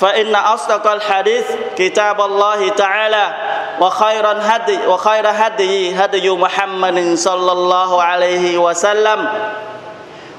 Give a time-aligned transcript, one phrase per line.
[0.00, 3.34] فإن أصدق الحديث كتاب الله تعالى
[3.80, 9.28] وخير الهدي وخير هدي هدي محمد صلى الله عليه وسلم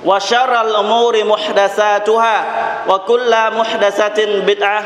[0.05, 2.45] وشر الأمور محدثاتها
[2.87, 4.83] وكل محدثة بدعة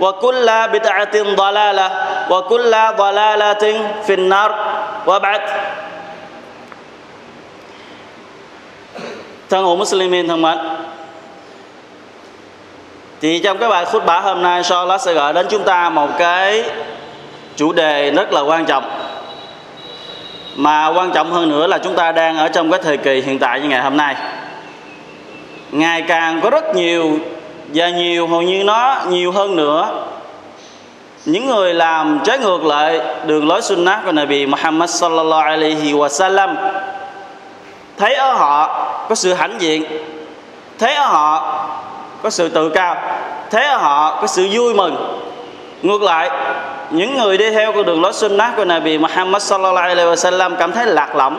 [0.00, 1.90] وكل بدعة ضلالة
[2.30, 3.64] وكل ضلالة
[4.06, 4.54] في النار.
[5.06, 5.40] وبعد.
[9.50, 10.58] Thân hữu Muslimin thân mến
[13.22, 16.08] thì trong cái bài khúc bả hôm nay Inshallah sẽ gửi đến chúng ta một
[16.18, 16.64] cái
[17.56, 18.84] chủ đề rất là quan trọng.
[20.56, 23.38] Mà quan trọng hơn nữa là chúng ta đang ở trong cái thời kỳ hiện
[23.38, 24.16] tại như ngày hôm nay.
[25.70, 27.18] Ngày càng có rất nhiều
[27.74, 30.04] và nhiều, hầu như nó nhiều hơn nữa.
[31.24, 36.54] Những người làm trái ngược lại đường lối sunnah của Nabi Muhammad sallallahu alaihi wasallam,
[37.98, 39.84] thấy ở họ có sự hãnh diện,
[40.78, 41.58] thấy ở họ
[42.22, 42.96] có sự tự cao.
[43.50, 45.20] Thế họ có sự vui mừng.
[45.82, 46.30] Ngược lại,
[46.90, 50.72] những người đi theo con đường lối sunnah của Nabi Muhammad sallallahu alaihi wasallam cảm
[50.72, 51.38] thấy lạc lõng,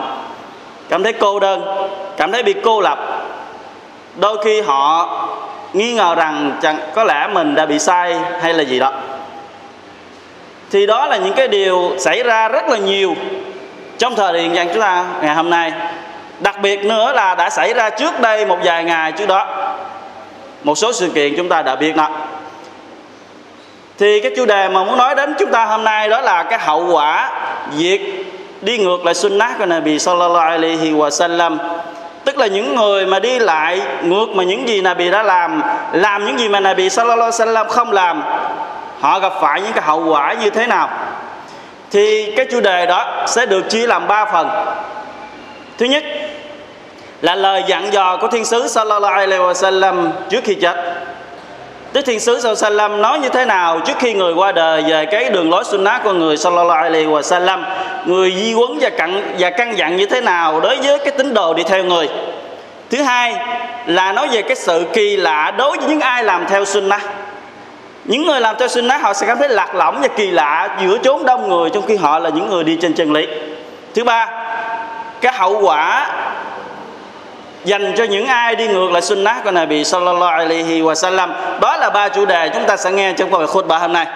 [0.88, 2.98] cảm thấy cô đơn, cảm thấy bị cô lập.
[4.16, 5.08] Đôi khi họ
[5.72, 8.92] nghi ngờ rằng chẳng có lẽ mình đã bị sai hay là gì đó.
[10.70, 13.14] Thì đó là những cái điều xảy ra rất là nhiều
[13.98, 15.72] trong thời điểm dân chúng ta ngày hôm nay.
[16.40, 19.46] Đặc biệt nữa là đã xảy ra trước đây một vài ngày trước đó
[20.64, 22.08] một số sự kiện chúng ta đã biết đó.
[23.98, 26.58] Thì cái chủ đề mà muốn nói đến chúng ta hôm nay đó là cái
[26.58, 27.30] hậu quả
[27.76, 28.26] việc
[28.60, 31.58] đi ngược lại sunnah của Nabi sallallahu alaihi wa sallam
[32.24, 36.26] tức là những người mà đi lại ngược mà những gì Nabi đã làm làm
[36.26, 38.22] những gì mà Nabi sallallahu alaihi wasallam không làm,
[39.00, 40.90] họ gặp phải những cái hậu quả như thế nào?
[41.90, 44.48] Thì cái chủ đề đó sẽ được chia làm ba phần.
[45.78, 46.04] Thứ nhất
[47.24, 50.76] là lời dặn dò của thiên sứ sallallahu alaihi wasallam trước khi chết.
[51.92, 55.30] Đức Thiên sứ sallam nói như thế nào trước khi người qua đời về cái
[55.30, 57.62] đường lối sunnah của người sallallahu alaihi Wasallam?
[58.04, 61.34] Người di quấn và cặn và căn dặn như thế nào đối với cái tín
[61.34, 62.08] đồ đi theo người?
[62.90, 63.34] Thứ hai
[63.86, 67.02] là nói về cái sự kỳ lạ đối với những ai làm theo sunnah.
[68.04, 70.98] Những người làm theo sunnah họ sẽ cảm thấy lạc lõng và kỳ lạ giữa
[70.98, 73.26] chốn đông người trong khi họ là những người đi trên chân lý.
[73.94, 74.26] Thứ ba,
[75.20, 76.08] cái hậu quả
[77.64, 81.32] dành cho những ai đi ngược lại sunnah của Nabi sallallahu alaihi wa sallam.
[81.60, 84.06] Đó là ba chủ đề chúng ta sẽ nghe trong bài khutbah hôm nay.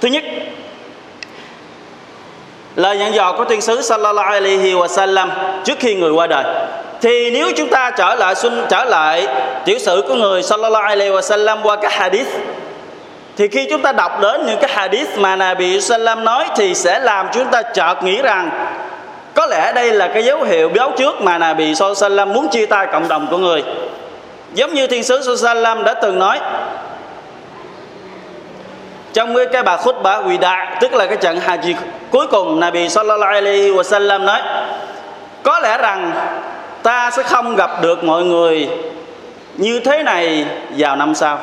[0.00, 0.24] Thứ nhất,
[2.76, 5.30] lời nhận dò của tiên sứ sallallahu alaihi wa sallam
[5.64, 6.44] trước khi người qua đời.
[7.00, 9.26] Thì nếu chúng ta trở lại xuân trở lại
[9.64, 12.28] tiểu sử của người sallallahu alaihi wa sallam qua các hadith,
[13.36, 16.98] thì khi chúng ta đọc đến những cái hadith mà Nabi sallam nói thì sẽ
[16.98, 18.50] làm chúng ta chợt nghĩ rằng
[19.38, 22.86] có lẽ đây là cái dấu hiệu báo trước mà Nabi sallam muốn chia tay
[22.92, 23.64] cộng đồng của người.
[24.54, 26.40] Giống như thiên sứ sallam đã từng nói
[29.12, 31.74] trong cái, cái bà khút bà quỳ đại tức là cái trận haji
[32.10, 34.40] cuối cùng Nabi sallallahu alaihi wasallam nói
[35.42, 36.12] có lẽ rằng
[36.82, 38.68] ta sẽ không gặp được mọi người
[39.56, 40.46] như thế này
[40.76, 41.38] vào năm sau.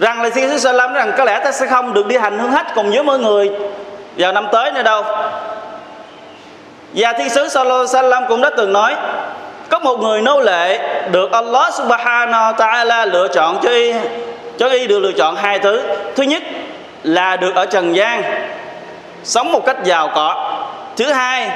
[0.00, 2.38] Rằng là thiên sứ sallam nói rằng có lẽ ta sẽ không được đi hành
[2.38, 3.50] hương hết cùng với mọi người
[4.16, 5.04] vào năm tới nữa đâu
[6.94, 8.94] và thiên sứ sallallahu alaihi cũng đã từng nói,
[9.68, 10.78] có một người nô lệ
[11.10, 13.92] được Allah subhanahu ta'ala lựa chọn cho y
[14.58, 15.82] cho y được lựa chọn hai thứ.
[16.16, 16.42] Thứ nhất
[17.02, 18.22] là được ở trần gian,
[19.24, 20.60] sống một cách giàu có.
[20.96, 21.50] Thứ hai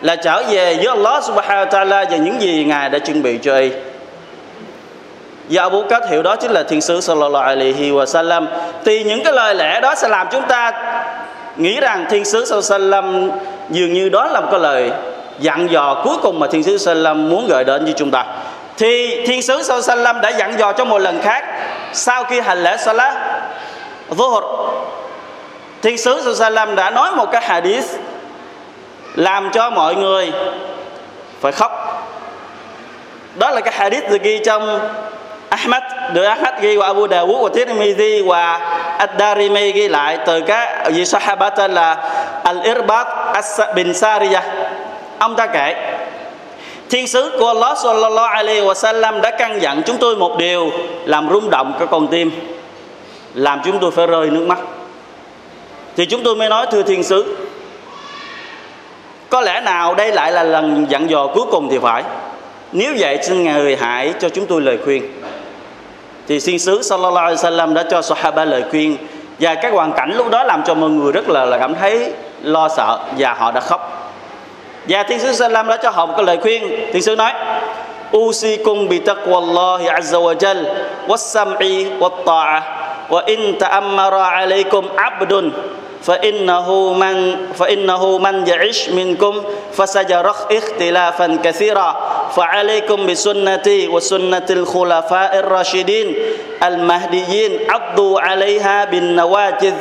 [0.00, 3.58] là trở về với Allah subhanahu ta'ala và những gì ngài đã chuẩn bị cho
[3.58, 3.70] y.
[5.50, 8.46] Và Abu Cách hiểu đó chính là Thiên sứ Sallallahu Alaihi Wasallam.
[8.84, 10.72] Thì những cái lời lẽ đó sẽ làm chúng ta
[11.56, 13.30] nghĩ rằng Thiên sứ Sallallahu Alaihi
[13.70, 14.90] dường như đó là một cái lời
[15.38, 18.24] dặn dò cuối cùng mà Thiên sứ Sallallahu Alaihi muốn gửi đến với chúng ta.
[18.76, 21.44] Thì Thiên sứ Sallallahu Alaihi đã dặn dò trong một lần khác,
[21.92, 23.14] Sau khi hành lễ Salat
[24.10, 24.44] Dhuhr
[25.82, 27.84] Thiên sứ Sallallahu Alaihi đã nói một cái hadith
[29.14, 30.32] Làm cho mọi người
[31.40, 31.72] phải khóc.
[33.34, 34.80] Đó là cái hadith được ghi trong
[35.48, 35.82] Ahmad
[36.12, 38.60] được Ahmad ghi và Abu Dawud và Tirmidhi và
[38.98, 41.96] Ad-Darimi ghi lại từ các vị sahaba tên là
[42.44, 43.06] Al-Irbat
[43.74, 44.44] bin Sariyah.
[45.18, 45.96] Ông ta kể,
[46.90, 50.70] Thiên sứ của Allah sallallahu alaihi wa sallam đã căn dặn chúng tôi một điều
[51.04, 52.30] làm rung động cái con tim,
[53.34, 54.58] làm chúng tôi phải rơi nước mắt.
[55.96, 57.36] Thì chúng tôi mới nói, thưa thiên sứ,
[59.30, 62.02] có lẽ nào đây lại là lần dặn dò cuối cùng thì phải.
[62.72, 65.12] Nếu vậy, xin người hãy cho chúng tôi lời khuyên
[66.28, 68.96] thì thiên sứ sallallahu alaihi wasallam đã cho sahaba lời khuyên.
[69.40, 72.12] Và các hoàn cảnh lúc đó làm cho mọi người rất là, là cảm thấy
[72.42, 74.12] lo sợ và họ đã khóc.
[74.88, 76.90] Và thiên sứ sallam đã cho họ một cái lời khuyên.
[76.92, 77.32] Thiên sứ nói
[78.16, 80.64] usikum bi taqwallahi azza wa jal
[81.08, 82.60] was-sam'i wat ta'a
[83.08, 85.50] wa in ta'ammara alaykum 'abdun.
[86.06, 87.16] فإنه من
[87.54, 89.34] فإنه من يعش منكم
[89.72, 91.90] فسيرى اختلافا كثيرا.
[92.36, 96.08] فعليكم بسنتي وسنة الخلفاء الراشدين
[96.62, 99.74] المهديين عضوا عليها بالنواجذ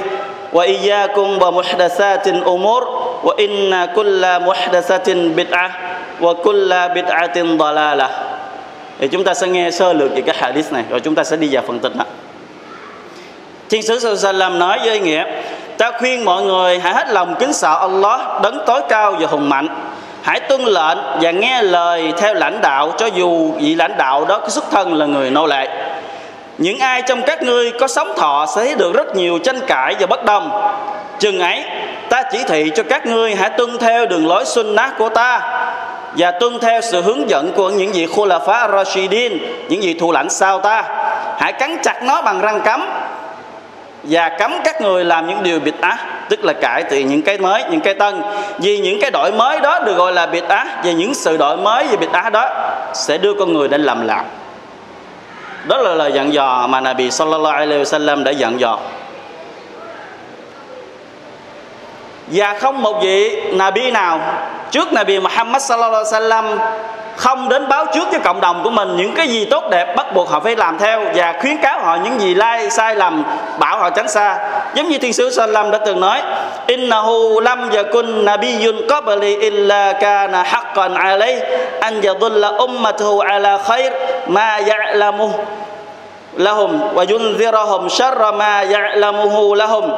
[0.54, 2.82] وإياكم ومحدثات الأمور
[3.24, 5.70] وإن كل محدثة بدعة
[6.22, 8.10] وكل بدعة ضلالة.
[9.12, 11.48] chúng ta sẽ nghe sơ lược về cái hadith này rồi chúng ta sẽ đi
[11.48, 12.06] vào phân tích đó.
[13.70, 15.24] Thiên sứ Sallam nói với nghĩa,
[15.78, 19.50] ta khuyên mọi người hãy hết lòng kính sợ Allah, đấng tối cao và hùng
[19.50, 19.68] mạnh.
[20.22, 24.40] Hãy tuân lệnh và nghe lời theo lãnh đạo, cho dù vị lãnh đạo đó
[24.40, 25.68] có xuất thân là người nô lệ.
[26.58, 29.96] Những ai trong các ngươi có sống thọ sẽ thấy được rất nhiều tranh cãi
[30.00, 30.76] và bất đồng.
[31.20, 31.64] Chừng ấy,
[32.10, 35.42] ta chỉ thị cho các ngươi hãy tuân theo đường lối sunnah của ta
[36.18, 39.38] và tuân theo sự hướng dẫn của những vị khulafa rashidin
[39.70, 40.84] những vị thủ lãnh sau ta.
[41.38, 42.86] Hãy cắn chặt nó bằng răng cấm
[44.10, 45.98] và cấm các người làm những điều bịt ác,
[46.30, 48.22] tức là cải thiện những cái mới, những cái tân.
[48.60, 51.58] Vì những cái đổi mới đó được gọi là bịt ác, và những sự đổi
[51.58, 52.50] mới về bịt ác đó
[52.94, 54.24] sẽ đưa con người đến làm lạc.
[55.68, 58.80] Đó là lời dặn dò mà Nabi Sallallahu Alaihi Wasallam đã dặn dò.
[62.28, 64.20] Và không một vị Nabi nào
[64.76, 66.58] trước Nabi Muhammad Sallallahu Alaihi Wasallam
[67.16, 70.14] không đến báo trước cho cộng đồng của mình những cái gì tốt đẹp bắt
[70.14, 73.24] buộc họ phải làm theo và khuyến cáo họ những gì lai, sai lầm,
[73.60, 74.38] bảo họ tránh xa.
[74.74, 76.22] Giống như thiên sứ Sallam đã từng nói,
[76.68, 81.42] innahu lam yakun nabiyyun qabli illa kana haqqan alay
[81.80, 83.94] an yadulla ummatahu ala khair
[84.28, 85.32] ma ya'lamu
[86.38, 89.92] lahum wa yunzirahum sharra ma ya'lamuhu lahum.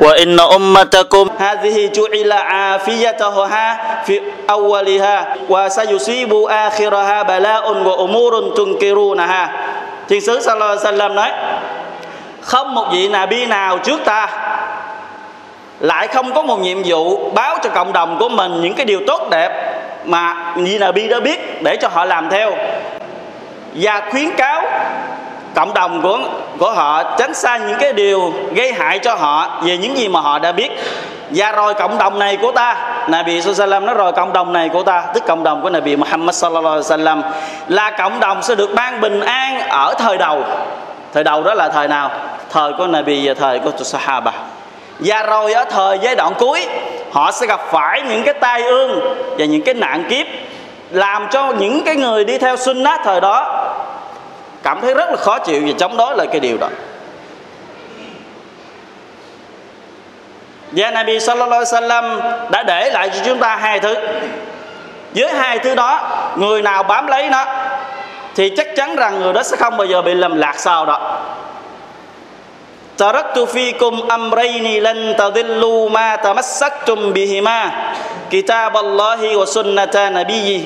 [0.00, 4.20] وإن أمتكم هذه جعل عافيتها في
[4.50, 5.16] أولها
[5.48, 9.44] وسيصيب آخرها بلاء وأمور تنكرونها
[10.08, 11.30] Thiên sứ Sallallahu Alaihi Wasallam nói
[12.40, 14.28] Không một vị Nabi nào trước ta
[15.80, 19.00] Lại không có một nhiệm vụ báo cho cộng đồng của mình những cái điều
[19.06, 22.52] tốt đẹp Mà vị Nabi đó biết để cho họ làm theo
[23.74, 24.62] Và khuyến cáo
[25.57, 26.19] cộng đồng của
[26.59, 30.19] của họ tránh xa những cái điều gây hại cho họ về những gì mà
[30.19, 30.71] họ đã biết.
[31.29, 32.75] Và rồi cộng đồng này của ta,
[33.07, 36.35] Nabi Sallam nói rồi, cộng đồng này của ta, tức cộng đồng của Nabi Muhammad
[36.35, 37.21] Sallallahu Alaihi Wasallam,
[37.67, 40.43] là cộng đồng sẽ được ban bình an ở thời đầu.
[41.13, 42.11] Thời đầu đó là thời nào?
[42.49, 44.31] Thời của Nabi và thời của Sahaba.
[44.99, 46.65] Và rồi ở thời giai đoạn cuối,
[47.11, 50.27] họ sẽ gặp phải những cái tai ương và những cái nạn kiếp,
[50.91, 53.63] làm cho những cái người đi theo sunnah thời đó
[54.67, 56.69] cảm thấy rất là khó chịu và chống đối lại cái điều đó.
[60.71, 62.19] Và Nabi Sallallahu Alaihi Wasallam
[62.51, 63.95] đã để lại cho chúng ta hai thứ.
[65.15, 67.45] Với hai thứ đó, người nào bám lấy nó,
[68.35, 71.19] thì chắc chắn rằng người đó sẽ không bao giờ bị lầm lạc sau đó.
[72.97, 77.71] Taraktu fikum amrayni lan tadillu ma tamassaktum bihima
[78.29, 80.65] kitaballahi wa sunnata nabiyyi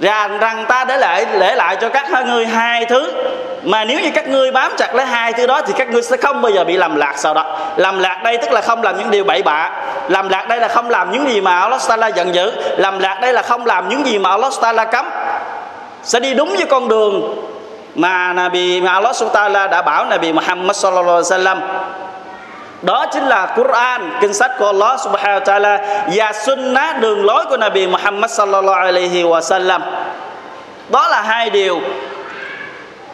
[0.00, 3.12] rằng rằng ta để lại để lại cho các ngươi hai thứ.
[3.62, 6.16] Mà nếu như các ngươi bám chặt lấy hai thứ đó thì các ngươi sẽ
[6.16, 7.56] không bao giờ bị làm lạc sau đó.
[7.76, 9.70] Làm lạc đây tức là không làm những điều bậy bạ.
[10.08, 12.52] Làm lạc đây là không làm những gì mà Allah Taala giận dữ.
[12.76, 15.10] Làm lạc đây là không làm những gì mà Allah Taala cấm.
[16.02, 17.44] Sẽ đi đúng với con đường
[17.94, 21.56] mà Nabi, mà Allah Taala đã bảo Nabi Muhammad sallallahu alaihi wasallam
[22.84, 25.78] đó chính là Quran, kinh sách của Allah subhanahu wa ta'ala
[26.14, 29.82] và sunnah đường lối của Nabi Muhammad sallallahu alaihi wa sallam
[30.88, 31.80] đó là hai điều.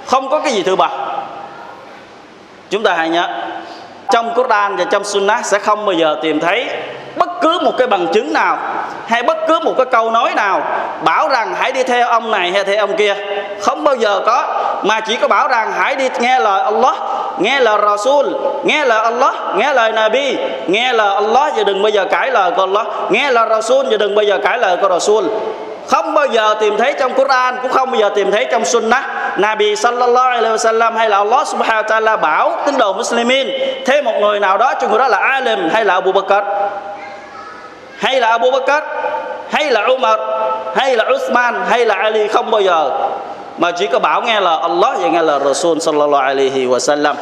[0.06, 0.88] Không có cái gì thứ ba.
[2.70, 3.28] Chúng ta hãy nhớ,
[4.10, 6.66] trong Quran và trong Sunnah sẽ không bao giờ tìm thấy
[7.16, 8.58] bất cứ một cái bằng chứng nào
[9.06, 10.62] hay bất cứ một cái câu nói nào
[11.04, 13.16] bảo rằng hãy đi theo ông này hay theo ông kia.
[13.60, 16.94] Không bao giờ có mà chỉ có bảo rằng, hãy đi nghe lời Allah,
[17.38, 18.26] nghe lời Rasul,
[18.64, 22.50] nghe lời Allah, nghe lời Nabi, nghe lời Allah và đừng bao giờ cãi lời
[22.56, 25.24] của Allah, nghe lời Rasul và đừng bao giờ cãi lời của Rasul.
[25.88, 29.04] Không bao giờ tìm thấy trong Quran, cũng không bao giờ tìm thấy trong Sunnah.
[29.36, 33.48] Nabi sallallahu alaihi wasallam hay là Allah subhanahu wa ta'ala bảo tín đồ Muslimin
[33.86, 36.46] thêm một người nào đó, trong người đó là Alim hay là Abu Bakr,
[37.98, 38.84] hay là Abu Bakr,
[39.50, 40.20] hay là Umar,
[40.76, 42.90] hay là Uthman hay là Ali, không bao giờ
[43.60, 47.14] mà chỉ có bảo nghe là Allah và nghe là Rasul sallallahu alaihi wasallam.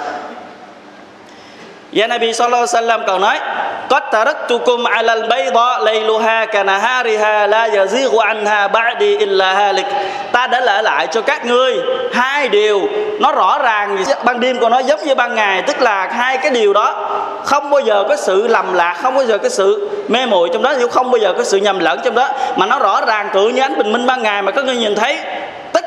[1.92, 3.40] Và Nabi sallallahu alaihi wasallam còn nói
[3.88, 9.86] Qad taraktukum 'ala al-bayda layluha kanahariha la yazighu anha ba'di illa halik.
[10.32, 11.76] Ta đã để lại cho các ngươi
[12.12, 12.80] hai điều.
[13.20, 16.50] Nó rõ ràng ban đêm của nó giống như ban ngày, tức là hai cái
[16.50, 17.08] điều đó
[17.44, 20.62] không bao giờ có sự lầm lạc, không bao giờ có sự mê muội trong
[20.62, 22.28] đó, không bao giờ có sự nhầm lẫn trong đó.
[22.56, 24.94] Mà nó rõ ràng tự như ánh bình minh ban ngày mà các ngươi nhìn
[24.94, 25.18] thấy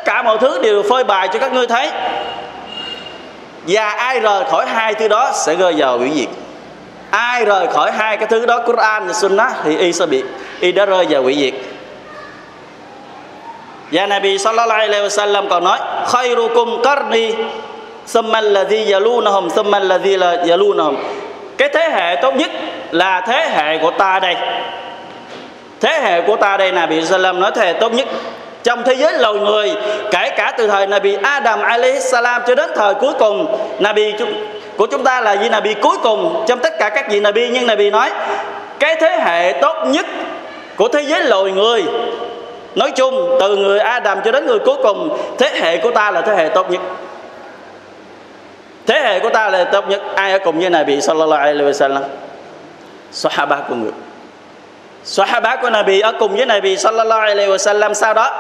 [0.06, 1.90] tất cả mọi thứ đều phơi bày cho các ngươi thấy.
[3.68, 6.30] Và ai rời khỏi hai thứ đó sẽ rơi vào hủy diệt.
[7.10, 10.24] Ai rời khỏi hai cái thứ đó, Quran và Sunnah, thì y sẽ bị,
[10.60, 11.54] y đã rơi vào hủy diệt.
[13.92, 17.34] Và Nabi sallallahu alaihi wasallam còn nói khairukum qarni
[18.14, 20.18] thumma alladhi yalunahum thumma alladhi
[20.50, 20.98] yalunahum.
[21.58, 22.52] Cái thế hệ tốt nhất
[22.92, 24.36] là thế hệ của ta đây.
[25.82, 28.08] Thế hệ của ta đây, Nabi sallam nói thế hệ tốt nhất
[28.64, 29.76] trong thế giới loài người,
[30.12, 34.14] kể cả từ thời Nabi Adam alayhi salam cho đến thời cuối cùng, Nabi
[34.78, 37.50] của chúng ta là vị Nabi cuối cùng trong tất cả các vị Nabi.
[37.50, 38.12] Nhưng Nabi nói,
[38.80, 40.06] cái thế hệ tốt nhất
[40.76, 41.84] của thế giới loài người,
[42.76, 46.22] nói chung từ người Adam cho đến người cuối cùng, thế hệ của ta là
[46.22, 46.82] thế hệ tốt nhất.
[48.88, 50.02] Thế hệ của ta là tốt nhất.
[50.16, 52.02] Ai ở cùng với Nabi sallallahu alaihi wasallam?
[53.12, 53.92] Sahaba của người.
[55.04, 58.32] Sahaba của Nabi ở cùng với Nabi sallallahu alaihi wasallam sau đó.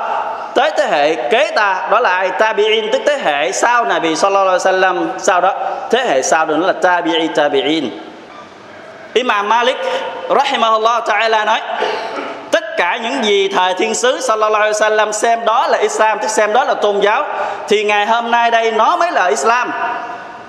[0.55, 2.29] Tới thế hệ kế ta, đó là ai?
[2.39, 5.53] Tabi'in, tức thế hệ sau Nabi sallallahu alaihi wasallam sau đó.
[5.91, 7.89] Thế hệ sau đó là tabi'i, tabi'in.
[9.13, 9.77] Imam Malik
[10.29, 11.61] rahimahullah ta'ala nói,
[12.51, 16.27] tất cả những gì thời thiên sứ sallallahu alaihi wasallam xem đó là Islam, tức
[16.27, 17.25] xem đó là tôn giáo,
[17.67, 19.71] thì ngày hôm nay đây nó mới là Islam.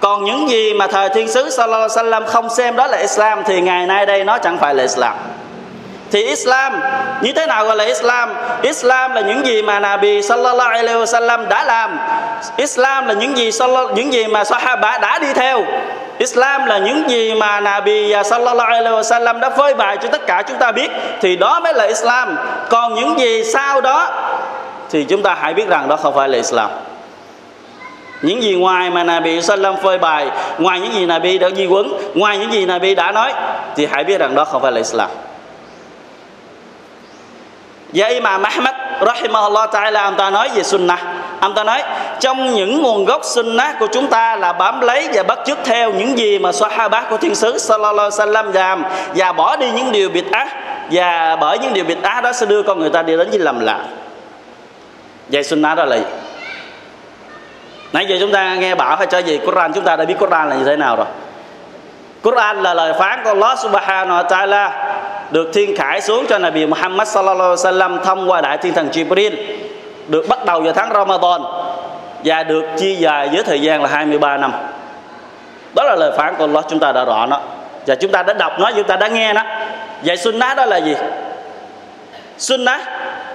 [0.00, 3.44] Còn những gì mà thời thiên sứ sallallahu alaihi wasallam không xem đó là Islam,
[3.44, 5.14] thì ngày nay đây nó chẳng phải là Islam
[6.12, 6.80] thì Islam,
[7.20, 8.34] như thế nào gọi là Islam?
[8.62, 11.98] Islam là những gì mà Nabi sallallahu alaihi wasallam đã làm.
[12.56, 13.50] Islam là những gì
[13.94, 15.64] những gì mà Sahaba đã đi theo.
[16.18, 20.42] Islam là những gì mà Nabi sallallahu alaihi wasallam đã phơi bày cho tất cả
[20.48, 20.90] chúng ta biết.
[21.20, 22.36] Thì đó mới là Islam.
[22.68, 24.10] Còn những gì sau đó,
[24.90, 26.70] thì chúng ta hãy biết rằng đó không phải là Islam.
[28.22, 30.26] Những gì ngoài mà Nabi Sallam phơi bày,
[30.58, 33.32] ngoài những gì Nabi đã di quấn, ngoài những gì Nabi đã nói,
[33.76, 35.10] thì hãy biết rằng đó không phải là Islam
[37.92, 38.74] và Imam Ahmad
[39.06, 41.00] rahimahullah ta'ala, ông ta nói về sunnah.
[41.40, 41.82] Ông ta nói,
[42.20, 45.92] trong những nguồn gốc sunnah của chúng ta là bám lấy và bắt chước theo
[45.92, 48.84] những gì mà sahabat của thiên sứ sallallahu alaihi wasallam làm.
[49.14, 50.48] Và bỏ đi những điều biệt ác
[50.90, 53.38] và bởi những điều biệt ác đó sẽ đưa con người ta đi đến với
[53.38, 53.80] lầm lạc.
[55.28, 56.04] Vậy sunnah đó là gì?
[57.92, 59.38] nãy giờ chúng ta nghe bảo hay cho gì?
[59.46, 61.06] Quran, chúng ta đã biết Quran là như thế nào rồi.
[62.22, 64.70] Quran là lời phán của Allah subhanahu wa ta'ala
[65.32, 68.88] được thiên khải xuống cho Nabi Muhammad sallallahu alaihi wasallam thông qua đại thiên thần
[68.92, 69.32] Jibril,
[70.08, 71.42] được bắt đầu vào tháng Ramadan
[72.24, 74.52] và được chia dài với thời gian là 23 năm.
[75.74, 77.40] Đó là lời phán của Allah, chúng ta đã rõ nó.
[77.86, 79.42] Và chúng ta đã đọc nó, chúng ta đã nghe nó.
[80.04, 80.94] Vậy sunnah đó là gì?
[82.38, 82.80] Sunnah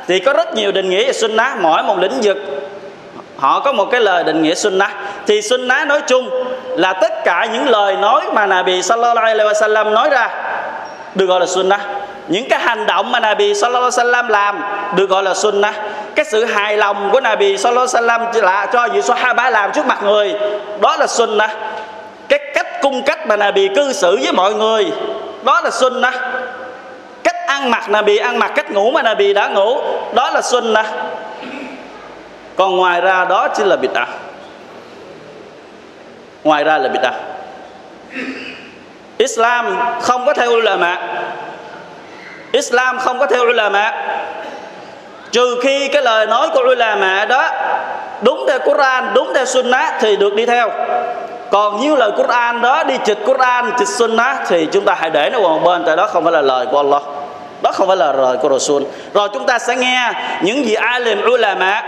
[0.07, 1.57] thì có rất nhiều định nghĩa về sunnah.
[1.61, 2.37] Mỗi một lĩnh vực,
[3.37, 4.91] họ có một cái lời định nghĩa sunnah.
[5.27, 6.29] Thì sunnah nói chung
[6.67, 10.29] là tất cả những lời nói mà Nabi sallallahu alaihi wasallam nói ra
[11.17, 11.81] được gọi là sunnah.
[12.27, 14.63] Những cái hành động mà Nabi sallallahu alaihi wasallam làm,
[14.95, 15.75] được gọi là sunnah.
[16.15, 19.85] Cái sự hài lòng của Nabi sallallahu alaihi wasallam là cho vị sahaba làm trước
[19.85, 20.35] mặt người.
[20.81, 21.51] Đó là sunnah.
[22.29, 24.91] Cái cách cung cách mà Nabi cư xử với mọi người,
[25.43, 26.13] đó là sunnah.
[27.23, 29.77] Cách ăn mặc, Nabi ăn mặc, cách ngủ mà Nabi đã ngủ,
[30.13, 30.85] đó là sunnah.
[32.55, 34.05] Còn ngoài ra đó chỉ là bid'ah.
[36.43, 37.13] Ngoài ra là bid'ah.
[39.17, 40.97] Islam không có theo ulama
[42.51, 43.93] Islam không có theo ulama
[45.31, 47.49] trừ khi cái lời nói của ulama đó
[48.21, 50.69] đúng theo Quran, đúng theo Sunnah thì được đi theo.
[51.51, 55.29] Còn như lời Quran đó đi chịch Quran chịch Sunnah thì chúng ta hãy để
[55.29, 55.83] nó qua một bên.
[55.85, 57.01] Tại đó không phải là lời của Allah.
[57.61, 58.83] Đó không phải là lời của Rasul.
[59.13, 61.83] Rồi chúng ta sẽ nghe những gì alim, ulama,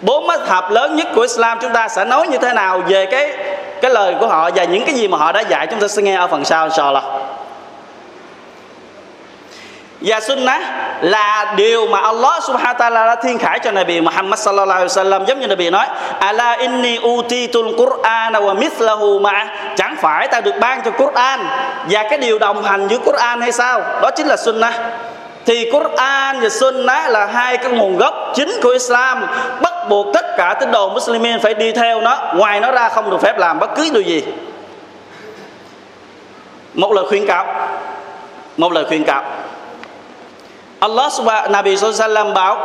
[0.00, 1.58] bốn mắt hợp lớn nhất của Islam.
[1.60, 3.34] Chúng ta sẽ nói như thế nào về cái
[3.82, 6.02] cái lời của họ và những cái gì mà họ đã dạy, chúng ta sẽ
[6.02, 7.04] nghe ở phần sau, inshallah.
[10.00, 10.62] Và sunnah
[11.00, 14.88] là điều mà Allah subhanahu wa ta'ala đã thiên khải cho Nabi Muhammad sallallahu alaihi
[14.88, 15.24] wasallam.
[15.24, 15.86] Giống như Nabi nói,
[16.18, 21.40] ala inni utitul Qur'an wa mithlahu ma chẳng phải ta được ban cho Quran.
[21.90, 23.80] Và cái điều đồng hành với Quran hay sao?
[24.02, 24.74] Đó chính là sunnah
[25.48, 29.26] thì Quran và Sunnah là hai cái nguồn gốc chính của Islam.
[29.60, 32.18] Bắt buộc tất cả tín đồ Muslimin phải đi theo nó.
[32.34, 34.24] Ngoài nó ra không được phép làm bất cứ điều gì.
[36.74, 37.46] Một lời khuyên cáo.
[38.56, 39.22] Một lời khuyên cáo.
[40.80, 42.56] Allah subhanahu Nabi sallallahu bảo,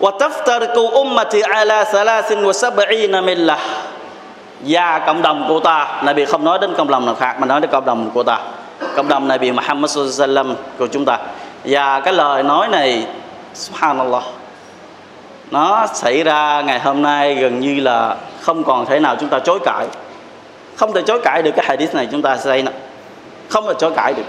[0.00, 3.58] wa taftarku ummati ala thalathin wa sab'ina millah.
[4.60, 7.60] Và cộng đồng của ta, Nabi không nói đến cộng đồng nào khác, mà nói
[7.60, 8.38] đến cộng đồng của ta.
[8.96, 11.18] Cộng đồng Nabi Muhammad sallallahu của chúng ta.
[11.66, 13.06] Và cái lời nói này,
[13.54, 14.22] Subhanallah,
[15.50, 19.38] Nó xảy ra ngày hôm nay gần như là Không còn thể nào chúng ta
[19.38, 19.86] chối cãi.
[20.76, 22.64] Không thể chối cãi được cái hadith này chúng ta xây
[23.48, 24.22] Không thể chối cãi được.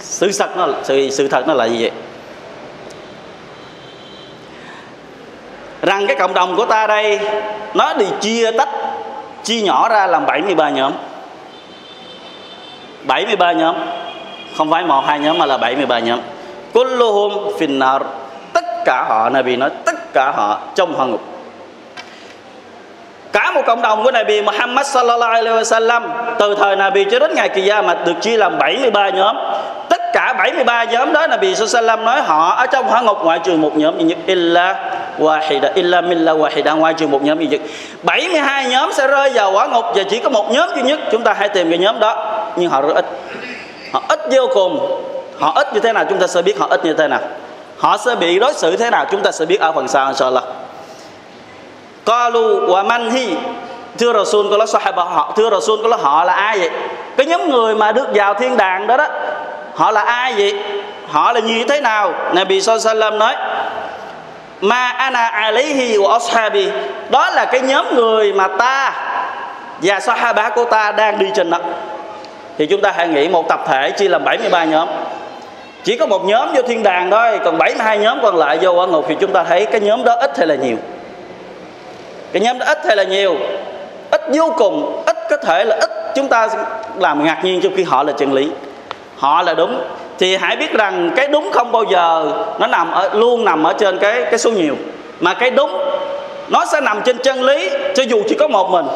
[0.00, 1.90] Sự thật nó sự sự thật nó là gì vậy?
[5.82, 7.20] Rằng cái cộng đồng của ta đây,
[7.74, 8.68] nó đi chia tách,
[9.42, 10.92] chia nhỏ ra làm 73 nhóm.
[13.02, 13.76] 73 nhóm.
[14.56, 16.20] Không phải một, hai nhóm mà là 73 nhóm
[16.76, 18.00] kulluhum finnar.
[18.52, 21.20] Tất cả họ, Nabi nói, tất cả họ trong hỏa ngục.
[23.32, 26.02] Cả một cộng đồng của Nabi Muhammad sallallahu alaihi wasallam,
[26.38, 29.36] từ thời Nabi cho đến ngày kỳ mà được chia làm 73 nhóm.
[29.88, 33.56] Tất cả 73 nhóm đó, Nabi sallallahu nói, họ ở trong hỏa ngục ngoại trừ
[33.56, 37.60] một nhóm duy nhất, illa wahida, illa milla wahida, ngoại trừ một nhóm duy nhất.
[38.02, 41.22] 72 nhóm sẽ rơi vào hỏa ngục và chỉ có một nhóm duy nhất, chúng
[41.22, 42.42] ta hãy tìm cái nhóm đó.
[42.56, 43.04] Nhưng họ rất ít.
[43.92, 45.02] Họ ít vô cùng
[45.40, 47.20] họ ít như thế nào chúng ta sẽ biết họ ít như thế nào.
[47.78, 50.44] Họ sẽ bị đối xử thế nào chúng ta sẽ biết ở phần sau, inshallah.
[52.06, 53.36] Qalu wa man hi?
[53.98, 56.70] Thưa Rasul, có nói sahaba họ, Thưa Rasul, có họ là ai vậy?
[57.16, 59.06] Cái nhóm người mà được vào thiên đàng đó đó,
[59.74, 60.54] Họ là ai vậy?
[61.08, 62.12] Họ là như thế nào?
[62.32, 63.36] Nabi Sallallahu nói,
[64.60, 66.68] Ma ana alayhi wa ashabi.
[67.10, 68.92] Đó là cái nhóm người mà ta
[69.82, 71.58] Và sahaba của ta đang đi trên đó.
[72.58, 74.88] Thì chúng ta hãy nghĩ một tập thể chia làm 73 nhóm.
[75.86, 78.86] Chỉ có một nhóm vô thiên đàng thôi, Còn 72 nhóm còn lại vô quả
[78.86, 80.76] ngục Thì chúng ta thấy cái nhóm đó ít hay là nhiều?
[82.32, 83.36] Cái nhóm đó ít hay là nhiều?
[84.10, 85.90] Ít vô cùng, ít có thể là ít.
[86.14, 86.48] Chúng ta
[86.98, 88.50] làm ngạc nhiên trong khi họ là chân lý.
[89.16, 89.80] Họ là đúng.
[90.18, 93.72] Thì hãy biết rằng cái đúng không bao giờ nó nằm ở, luôn nằm ở
[93.72, 94.74] trên cái cái số nhiều.
[95.20, 95.70] Mà cái đúng,
[96.48, 98.86] nó sẽ nằm trên chân lý, cho dù chỉ có một mình.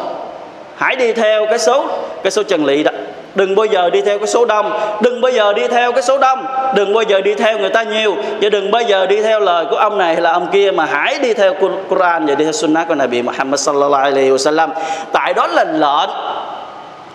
[0.77, 1.87] Hãy đi theo cái số
[2.23, 2.91] cái số chân lý đó
[3.35, 4.73] đừng bao giờ đi theo cái số đông.
[5.01, 6.47] Đừng bao giờ đi theo cái số đông.
[6.75, 8.17] Đừng bao giờ đi theo người ta nhiều.
[8.41, 10.85] Và đừng bao giờ đi theo lời của ông này hay là ông kia mà
[10.85, 11.55] hãy đi theo
[11.89, 14.69] Quran và đi theo Sunnah của Nabi Muhammad sallallahu alaihi wasallam.
[15.13, 15.81] Tại đó là lệnh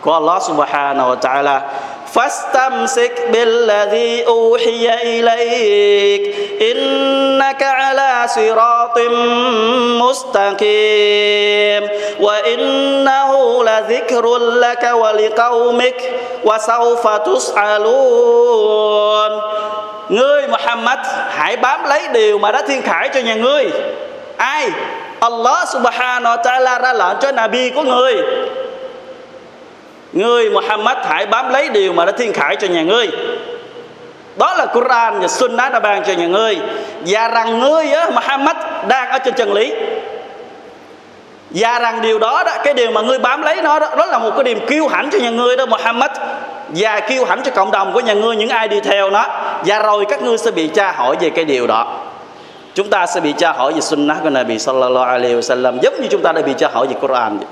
[0.01, 1.59] của Allah subhanahu wa ta'ala.
[2.14, 8.98] فاستمسك بالذي أوحي إليك إنك على صراط
[10.02, 11.88] مستقيم
[12.20, 16.12] وإنه لذكر لك ولقومك
[16.44, 18.70] وسوف تسألون
[20.10, 20.98] Ngươi Muhammad
[21.30, 23.70] hãy bám lấy điều mà đã thiên khải cho nhà ngươi
[24.36, 24.70] Ai?
[25.20, 28.14] Allah subhanahu wa ta'ala ra lệnh cho Nabi của ngươi
[30.15, 33.09] Ngươi Muhammad hãy bám lấy điều mà đã thiên khải cho nhà ngươi.
[34.35, 36.57] Đó là Quran và Sunnah đã ban cho nhà ngươi.
[37.05, 38.55] Và rằng ngươi á, Muhammad
[38.87, 39.73] đang ở trên chân lý.
[41.49, 44.17] Và rằng điều đó đó cái điều mà ngươi bám lấy nó đó, đó là
[44.17, 46.11] một cái điểm kiêu hãnh cho nhà ngươi đó Muhammad.
[46.69, 49.25] Và kiêu hãnh cho cộng đồng của nhà ngươi những ai đi theo nó.
[49.65, 51.99] Và rồi các ngươi sẽ bị tra hỏi về cái điều đó.
[52.73, 56.07] Chúng ta sẽ bị tra hỏi về sunnah của Nabi sallallahu alaihi wasallam giống như
[56.11, 57.47] chúng ta đã bị tra hỏi về Quran vậy.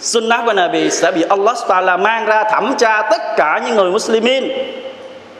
[0.00, 3.90] Sunnah của Nabi sẽ bị Allah Taala mang ra thẩm tra tất cả những người
[3.90, 4.48] Muslimin.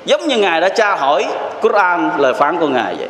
[0.05, 1.27] Giống như Ngài đã tra hỏi
[1.61, 3.09] Quran lời phán của Ngài vậy.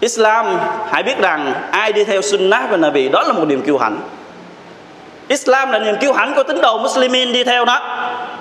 [0.00, 0.58] Islam,
[0.90, 3.96] hãy biết rằng ai đi theo Sunnah của Nabi, đó là một niềm kiêu hãnh.
[5.28, 7.80] Islam là niềm kiêu hãnh của tín đồ Muslimin đi theo nó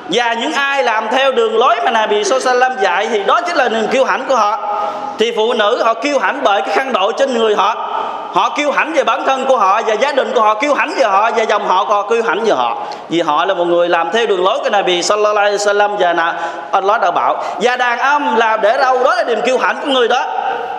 [0.09, 3.69] và những ai làm theo đường lối mà Nabi Sallam dạy thì đó chính là
[3.69, 4.79] niềm kiêu hãnh của họ.
[5.17, 7.75] Thì phụ nữ họ kiêu hãnh bởi cái khăn đội trên người họ.
[8.33, 10.93] Họ kiêu hãnh về bản thân của họ và gia đình của họ kiêu hãnh
[10.97, 12.77] về họ và dòng họ của họ kiêu hãnh về họ.
[13.09, 16.13] Vì họ là một người làm theo đường lối của Nabi Sallallahu Alaihi Wasallam và
[16.13, 16.35] là
[16.71, 17.43] Allah đã bảo.
[17.61, 20.25] Và đàn ông làm để đâu đó là niềm kiêu hãnh của người đó.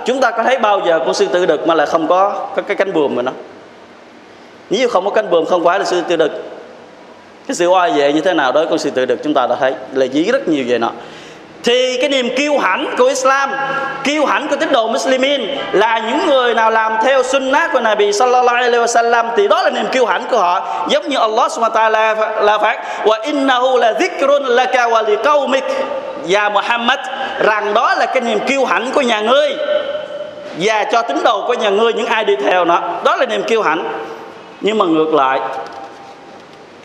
[0.04, 2.62] Chúng ta có thấy bao giờ con sư tử đực mà lại không có, có
[2.62, 3.32] cái cánh buồm mà nó?
[4.70, 6.53] Nếu không có cánh buồm không phải là sư tử đực
[7.48, 9.57] cái sự oai vệ như thế nào đối con sư tử đực chúng ta đã
[9.61, 10.90] thấy, là dí rất nhiều về nó.
[11.64, 13.50] Thì cái niềm kiêu hãnh của Islam,
[14.04, 15.40] kiêu hãnh của tín đồ Muslimin
[15.72, 19.70] là những người nào làm theo sunnah của Nabi sallallahu alaihi wasallam, thì đó là
[19.70, 20.87] niềm kiêu hãnh của họ.
[20.88, 25.64] Giống như Allah subhanahu wa ta'ala là phát, wa innahu la dhikrun laka wa liqaumik
[26.28, 26.98] và Muhammad,
[27.38, 29.54] rằng đó là cái niềm kiêu hãnh của nhà ngươi
[30.59, 32.80] và cho tín đồ của nhà ngươi những ai đi theo nó.
[33.04, 33.85] Đó là niềm kiêu hãnh.
[34.61, 35.40] Nhưng mà ngược lại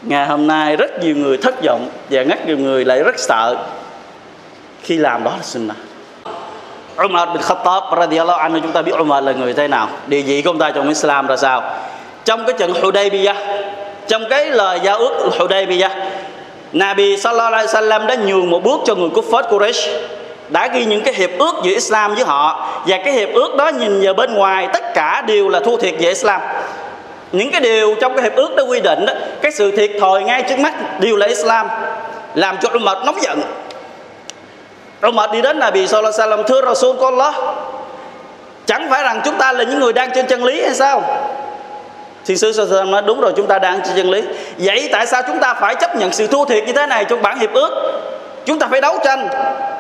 [0.02, 3.56] ngày hôm nay rất nhiều người thất vọng và rất nhiều người lại rất sợ
[4.84, 5.78] khi làm đó là sunnah.
[7.06, 10.42] Umar bin Khattab radhiyallahu anhu, chúng ta biết Umar là người thế nào, địa vị
[10.42, 11.64] của ông ta trong Islam ra sao.
[12.26, 13.38] Trong cái trận Hudaybiyah,
[14.08, 15.92] trong cái lời giao ước Hudaybiyah,
[16.74, 19.90] Nabi sallallahu alaihi wasallam đã nhường một bước cho người Kuffar Quraysh,
[20.50, 23.68] đã ghi những cái hiệp ước giữa Islam với họ, và cái hiệp ước đó
[23.68, 26.42] nhìn vào bên ngoài tất cả đều là thua thiệt về Islam
[27.32, 30.24] những cái điều trong cái hiệp ước đã quy định đó, cái sự thiệt thòi
[30.24, 31.68] ngay trước mắt đều là Islam,
[32.36, 33.42] làm cho Umar nóng giận.
[35.08, 37.36] Umar đi đến Nabi Sallallahu Alaihi Wasallam, thưa Rasul con Allah
[38.66, 41.04] chẳng phải rằng chúng ta là những người đang trên chân lý hay sao?
[42.26, 44.24] Thì sư Sallallahu nói, đúng rồi, chúng ta đang trên chân lý.
[44.58, 47.22] Vậy tại sao chúng ta phải chấp nhận sự thua thiệt như thế này trong
[47.22, 48.02] bản hiệp ước?
[48.46, 49.28] Chúng ta phải đấu tranh,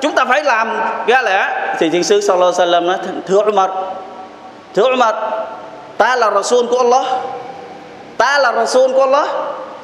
[0.01, 1.49] chúng ta phải làm ra lẽ.
[1.79, 3.69] Thì thiên sư Sallallahu Alaihi Wasallam nói, thưa Umar
[4.75, 5.15] thưa Umar
[5.99, 7.05] ta là Rasul của Allah.
[8.17, 9.27] Ta là Rasul của Allah.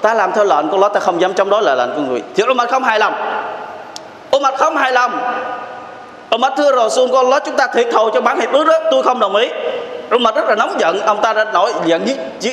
[0.02, 2.24] Ta làm theo lệnh của Allah, ta không dám chống đối lại lệnh của người.
[2.36, 3.14] Thì Umar không hài lòng.
[4.36, 5.12] Umar không hài lòng.
[6.36, 8.74] Umar thưa Rasul của Allah, chúng ta thiệt thòi cho bản hiệp ước đó.
[8.92, 9.50] Tôi không đồng ý.
[10.16, 11.02] Umar rất là nóng giận.
[11.02, 12.06] Ông ta đã nổi giận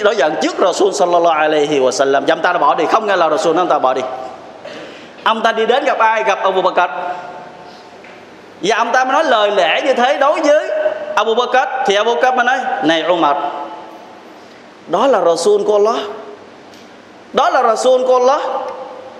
[0.04, 2.84] nổi giận trước Rasul sallallahu alaihi wa sallam ông ta đã bỏ đi.
[2.92, 4.02] Không nghe là Rasul ông ta bỏ đi.
[5.24, 6.22] Ông ta đi đến gặp ai?
[6.22, 6.92] Gặp Abu Bakr.
[8.62, 10.81] Và ông ta mới nói lời lẽ như thế đối với
[11.14, 13.36] Abu Bakr thì Abu Bakr mới nói, này Umar,
[14.86, 16.04] đó là Rasul của Allah.
[17.32, 18.40] Đó là Rasul của Allah.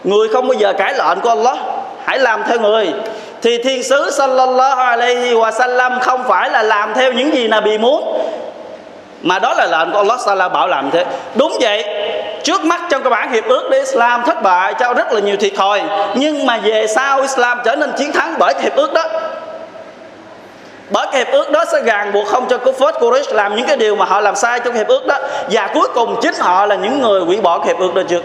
[0.05, 1.57] Người không bao giờ cãi lệnh của Allah.
[2.05, 2.93] Hãy làm theo người.
[3.43, 7.79] Thì thiên sứ sallallahu alaihi wa sallam không phải là làm theo những gì Nabi
[7.79, 8.19] muốn,
[9.23, 11.05] mà đó là lệnh của Allah Taala bảo làm thế.
[11.35, 11.85] Đúng vậy,
[12.43, 15.37] trước mắt trong cái bản hiệp ước để Islam thất bại, cho rất là nhiều
[15.37, 15.83] thiệt thòi.
[16.15, 19.05] Nhưng mà về sau Islam trở nên chiến thắng bởi cái hiệp ước đó
[20.93, 23.77] bởi cái hiệp ước đó sẽ ràng buộc không cho Kufat Quraysh làm những cái
[23.77, 25.19] điều mà họ làm sai trong hiệp ước đó.
[25.51, 28.23] Và cuối cùng chính họ là những người hủy bỏ cái hiệp ước đó trước.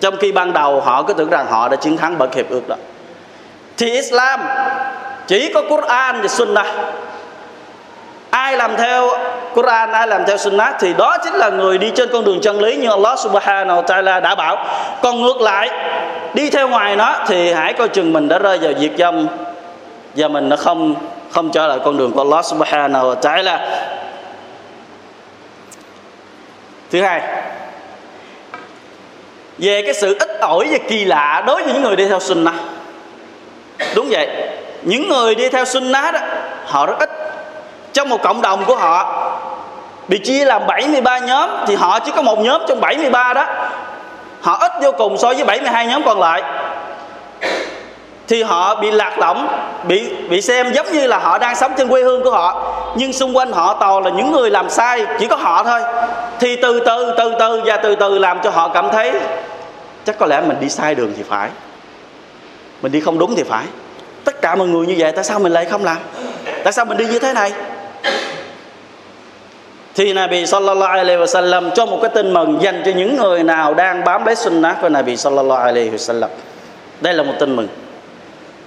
[0.00, 2.68] Trong khi ban đầu họ cứ tưởng rằng họ đã chiến thắng bởi hiệp ước
[2.68, 2.76] đó.
[3.76, 4.40] Thì Islam
[5.26, 6.66] chỉ có Quran và Sunnah.
[8.30, 9.10] Ai làm theo
[9.54, 12.60] Quran, ai làm theo Sunnah thì đó chính là người đi trên con đường chân
[12.60, 14.66] lý như Allah Subhanahu wa Taala đã bảo.
[15.02, 15.70] Còn ngược lại,
[16.34, 19.28] đi theo ngoài nó thì hãy coi chừng mình đã rơi vào diệt vong
[20.14, 20.94] và mình nó không
[21.30, 23.86] không trở lại con đường của Allah Subhanahu wa Taala.
[26.90, 27.20] Thứ hai,
[29.58, 32.54] về cái sự ít ỏi và kỳ lạ đối với những người đi theo sunnah.
[33.94, 34.28] Đúng vậy,
[34.82, 36.20] những người đi theo sunnah đó,
[36.66, 37.10] họ rất ít.
[37.92, 39.26] Trong một cộng đồng của họ,
[40.08, 43.46] bị chia làm 73 nhóm, thì họ chỉ có một nhóm trong 73 đó.
[44.40, 46.42] Họ ít vô cùng so với 72 nhóm còn lại
[48.30, 49.48] thì họ bị lạc lõng,
[49.84, 52.76] bị bị xem giống như là họ đang sống trên quê hương của họ.
[52.96, 55.80] Nhưng xung quanh họ toàn là những người làm sai, chỉ có họ thôi.
[56.40, 59.12] Thì từ từ từ từ và từ từ làm cho họ cảm thấy,
[60.04, 61.48] chắc có lẽ mình đi sai đường thì phải.
[62.82, 63.64] Mình đi không đúng thì phải.
[64.24, 65.98] Tất cả mọi người như vậy, tại sao mình lại không làm?
[66.64, 67.52] Tại sao mình đi như thế này?
[69.94, 73.74] Thì Nabi sallallahu alaihi wasallam cho một cái tin mừng dành cho những người nào
[73.74, 76.28] đang bám lấy sunnah của Nabi sallallahu alaihi wasallam.
[77.00, 77.68] Đây là một tin mừng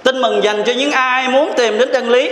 [0.04, 2.30] tin mừng dành cho những ai muốn tìm đến chân lý.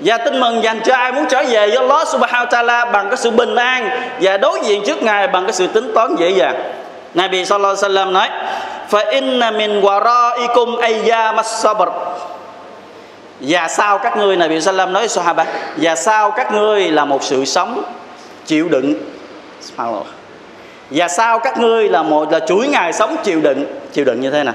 [0.00, 3.08] Và tin mừng dành cho ai muốn trở về với Allah subhanahu wa ta'ala bằng
[3.08, 3.90] cái sự bình an
[4.20, 6.72] và đối diện trước Ngài bằng cái sự tính toán dễ dàng.
[7.14, 8.28] Nabi sallallahu alaihi wasallam nói,
[8.90, 11.90] fa inna min waraikum ayyam as-sabr
[13.40, 15.44] và sau các ngươi Nabi sallam nói, Sahaba,
[15.76, 17.82] và sau các ngươi là một sự sống
[18.46, 18.94] chịu đựng.
[20.90, 23.64] Và sau các ngươi là một, là chuỗi ngày sống chịu đựng.
[23.92, 24.54] Chịu đựng như thế nào?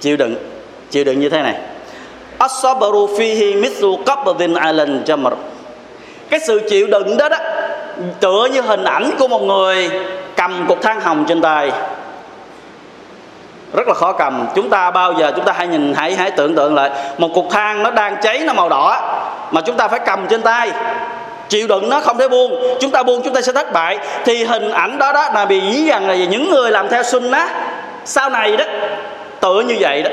[0.00, 0.53] Chịu đựng
[0.94, 1.54] chịu đựng như thế này.
[2.38, 5.30] As-sabru fihi mithlu qabdin 'ala al-jamr.
[6.30, 7.36] Cái sự chịu đựng đó đó,
[8.20, 9.90] tựa như hình ảnh của một người
[10.36, 11.72] cầm cục than hồng trên tay.
[13.72, 14.46] Rất là khó cầm.
[14.54, 17.50] Chúng ta bao giờ chúng ta hãy nhìn, hãy hãy tưởng tượng lại, một cục
[17.50, 19.00] than nó đang cháy, nó màu đỏ
[19.50, 20.70] mà chúng ta phải cầm trên tay.
[21.48, 22.76] Chịu đựng nó không thể buông.
[22.80, 23.98] Chúng ta buông, chúng ta sẽ thất bại.
[24.24, 27.32] Thì hình ảnh đó đó là bị ý rằng là những người làm theo xuân
[27.32, 27.48] á
[28.04, 28.64] sau này đó,
[29.40, 30.10] tựa như vậy đó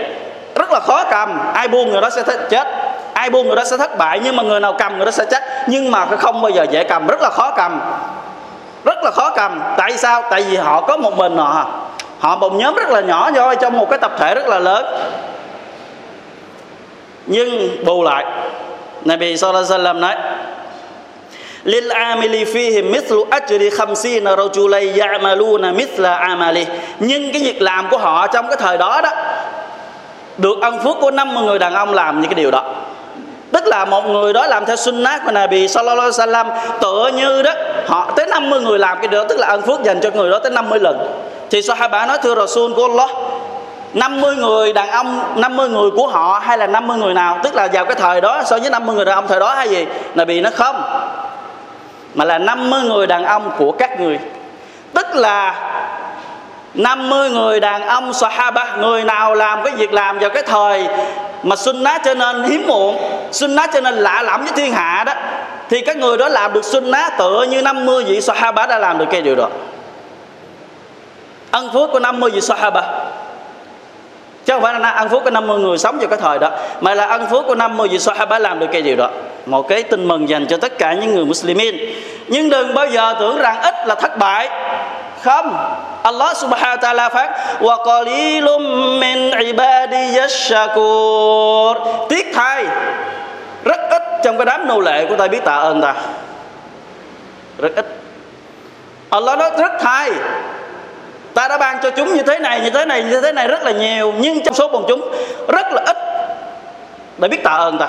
[0.56, 1.40] rất là khó cầm.
[1.54, 2.68] Ai buông người đó sẽ chết.
[3.14, 5.26] Ai buông người đó sẽ thất bại, nhưng mà người nào cầm người đó sẽ
[5.26, 5.44] chết.
[5.68, 7.82] Nhưng mà không bao giờ dễ cầm, rất là khó cầm.
[8.86, 9.62] Rất là khó cầm.
[9.78, 10.24] Tại sao?
[10.30, 11.68] Tại vì họ có một mình họ.
[12.20, 14.86] Họ một nhóm rất là nhỏ thôi, trong một cái tập thể rất là lớn.
[17.26, 18.26] Nhưng bù lại,
[19.06, 20.16] Nabi sallallahu alaihi wasallam nói,
[21.64, 26.66] lil amili fihim mithlu ajri khamsina rajulay ya'maluna mithla amali.
[27.00, 29.10] Nhưng cái việc làm của họ trong cái thời đó đó
[30.42, 32.64] được ân phước của 50 người đàn ông làm những cái điều đó.
[33.52, 36.46] Tức là một người đó làm theo sunnah của Nabi sallallahu alaihi wasallam,
[36.82, 37.52] tựa như đó,
[37.88, 40.32] họ tới 50 người làm cái điều đó, tức là ân phước dành cho người
[40.32, 40.98] đó tới 50 lần.
[41.50, 43.10] Thì Sahaba nói, thưa Rasul của Allah
[43.94, 47.40] 50 người đàn ông 50 người của họ hay là 50 người nào?
[47.44, 49.70] Tức là vào cái thời đó, so với 50 người đàn ông thời đó hay
[49.70, 49.86] gì?
[50.16, 50.82] Nabi nó không,
[52.14, 54.20] mà là 50 người đàn ông của các người.
[54.94, 55.56] Tức là
[56.74, 60.88] 50 người đàn ông Sahaba, Người nào làm cái việc làm vào cái thời
[61.44, 62.98] Mà sunnah cho nên hiếm muộn,
[63.32, 65.14] Sunnah cho nên lạ lẫm với thiên hạ đó,
[65.70, 69.06] Thì các người đó làm được sunnah Tựa như 50 vị Sahaba đã làm được
[69.12, 69.48] cái điều đó.
[71.52, 72.82] Ân phước của 50 vị Sahaba.
[74.46, 76.96] Chứ không phải là ân phước của 50 người sống vào cái thời đó, mà
[76.96, 79.10] là ân phước của 50 vị Sahaba làm được cái điều đó.
[79.46, 81.76] Một cái tin mừng dành cho tất cả những người Muslimin.
[82.28, 84.50] Nhưng đừng bao giờ tưởng rằng ít là thất bại
[85.24, 85.78] không.
[86.04, 87.30] Allah subhanahu wa ta'ala phát,
[87.62, 88.64] wa qalilum
[89.00, 91.78] min ibadiy shakur
[92.10, 92.66] tiếc thay,
[93.64, 95.96] rất ít trong cái đám nô lệ của ta biết tạ ơn ta.
[97.58, 97.86] Rất ít.
[99.10, 100.12] Allah nói rất thay,
[101.34, 103.64] ta đã ban cho chúng như thế này, như thế này, như thế này rất
[103.64, 105.12] là nhiều, nhưng trong số bọn chúng
[105.48, 105.98] rất là ít
[107.18, 107.88] để biết tạ ơn ta.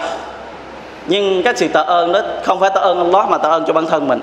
[1.07, 3.73] Nhưng cái sự tạ ơn đó không phải tạ ơn Allah mà tạ ơn cho
[3.73, 4.21] bản thân mình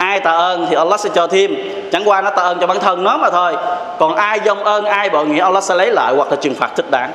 [0.00, 1.56] ai tạ ơn thì Allah sẽ cho thêm.
[1.92, 3.56] Chẳng qua nó tạ ơn cho bản thân nó mà thôi.
[3.98, 6.70] Còn ai dông ơn, ai bội nghĩa, Allah sẽ lấy lại hoặc là trừng phạt
[6.76, 7.12] thích đáng.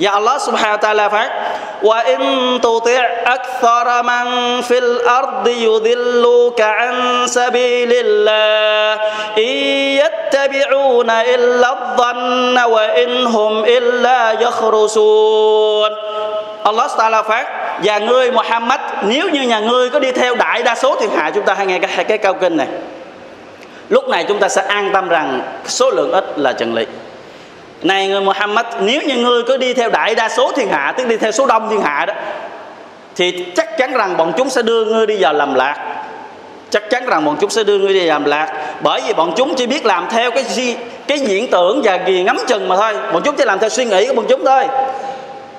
[0.00, 1.30] Và Allah subhanahu wa ta'ala phát,
[1.82, 2.20] Wa in
[2.60, 8.98] tuti' akthara man fil ardi yudilluka an sabilillah,
[9.36, 15.92] In yattabi'una illa dhanna wa inhum illa yakhrusun.
[16.64, 20.74] Allah ta'ala phát và ngươi Muhammad, nếu như nhà ngươi có đi theo đại đa
[20.74, 22.66] số thiên hạ, chúng ta hay nghe cái cái cao kinh này.
[23.88, 26.86] Lúc này chúng ta sẽ an tâm rằng số lượng ít là chân lý.
[27.82, 31.08] Này người Muhammad, nếu như ngươi cứ đi theo đại đa số thiên hạ, tức
[31.08, 32.14] đi theo số đông thiên hạ đó,
[33.16, 35.76] thì chắc chắn rằng bọn chúng sẽ đưa ngươi đi vào làm lạc.
[36.70, 38.74] Chắc chắn rằng bọn chúng sẽ đưa ngươi đi vào lạc.
[38.80, 40.44] Bởi vì bọn chúng chỉ biết làm theo cái
[41.06, 42.94] cái diễn tưởng và ghi ngắm chừng mà thôi.
[43.12, 44.64] Bọn chúng chỉ làm theo suy nghĩ của bọn chúng thôi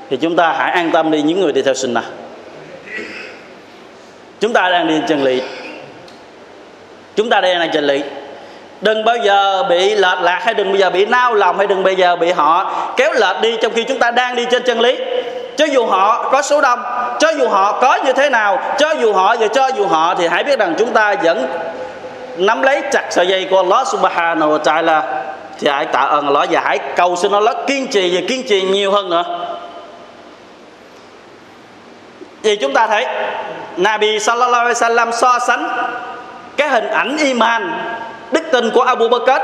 [0.10, 2.06] thì chúng ta hãy an tâm đi, những người đi theo sunnah
[4.40, 5.42] chúng ta đang đi chân lý.
[7.16, 8.04] Chúng ta đang đi chân lý.
[8.82, 11.84] Đừng bao giờ bị lệch lạc hay đừng bao giờ bị nao lòng hay đừng
[11.84, 14.80] bao giờ bị họ kéo lệch đi trong khi chúng ta đang đi trên chân
[14.80, 14.98] lý.
[15.58, 16.80] Cho dù họ có số đông,
[17.20, 20.28] cho dù họ có như thế nào, cho dù họ và cho dù họ, thì
[20.28, 21.48] hãy biết rằng chúng ta vẫn
[22.38, 25.02] nắm lấy chặt sợi dây của Allah subhanahu wa ta'ala.
[25.60, 28.62] Thì hãy tạ ơn Allah và hãy cầu xin Allah kiên trì và kiên trì
[28.62, 29.47] nhiều hơn nữa
[32.48, 33.06] thì chúng ta thấy
[33.78, 35.70] Nabi sallallahu alaihi wasallam so sánh
[36.58, 37.80] cái hình ảnh iman,
[38.32, 39.42] đức tin của Abu Bakr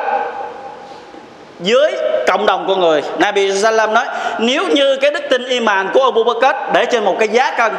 [1.60, 3.04] với cộng đồng con người.
[3.18, 4.06] Nabi Sallam nói,
[4.40, 7.72] nếu như cái đức tin iman của Abu Bakr để trên một cái giá cân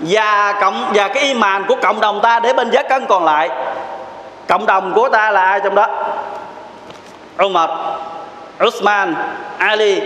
[0.00, 3.48] và cộng, và cái iman của cộng đồng ta để bên giá cân còn lại,
[4.48, 5.86] cộng đồng của ta là ai trong đó?
[7.44, 7.70] Umar,
[8.66, 9.14] Uthman,
[9.58, 10.00] Ali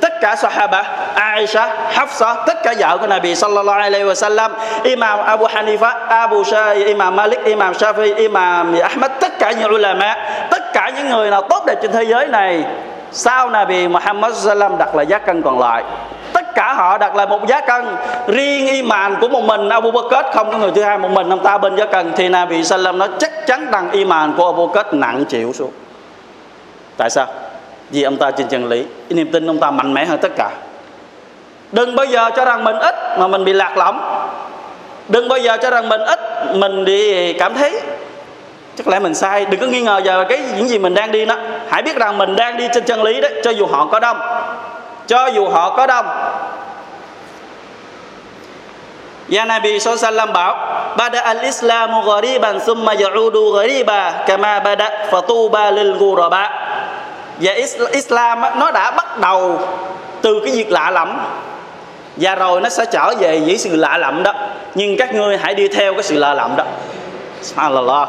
[0.00, 0.82] tất cả sahaba,
[1.14, 4.50] Aisha, Hafsa, tất cả vợ của Nabi sallallahu alaihi wasallam,
[4.82, 10.16] Imam Abu Hanifa, Abu Shafi Imam Malik, Imam Shafi Imam Ahmad, tất cả những ulama,
[10.50, 12.64] tất cả những người nào tốt đẹp trên thế giới này,
[13.12, 15.84] sau Nabi Muhammad sallam đặt lại giá cân còn lại.
[16.32, 19.68] Tất cả họ đặt lại một giá cân riêng iman của một mình.
[19.68, 22.12] Abu Bakr không có người thứ hai một mình, ông ta bên giá cân.
[22.16, 25.70] Thì Nabi sallam nó chắc chắn rằng iman của Abu Bakr nặng chịu xuống.
[26.96, 27.26] Tại sao?
[27.90, 28.84] Vì ông ta trên chân lý.
[29.10, 30.50] Niềm tin ông ta mạnh mẽ hơn tất cả.
[31.72, 34.00] Đừng bao giờ cho rằng mình ít mà mình bị lạc lõng.
[35.08, 36.20] Đừng bao giờ cho rằng mình ít,
[36.54, 37.80] mình đi cảm thấy
[38.76, 39.44] chắc lẽ mình sai.
[39.44, 41.34] Đừng có nghi ngờ giờ cái những gì mình đang đi đó.
[41.68, 44.18] Hãy biết rằng mình đang đi trên chân lý đó, cho dù họ có đông.
[45.06, 46.06] Cho dù họ có đông.
[49.36, 50.56] Ya Nabi SAW bảo,
[50.96, 56.50] Bada al-Islamu ghariban Thumma ya'udu ghariba Kama bada fatuba lil ghuraba
[57.40, 57.52] và
[57.92, 59.60] Islam nó đã bắt đầu
[60.22, 61.18] từ cái việc lạ lẫm.
[62.16, 64.32] Và rồi nó sẽ trở về với sự lạ lẫm đó.
[64.74, 66.64] Nhưng các ngươi hãy đi theo cái sự lạ lẫm đó.
[67.42, 68.08] Subhanallah.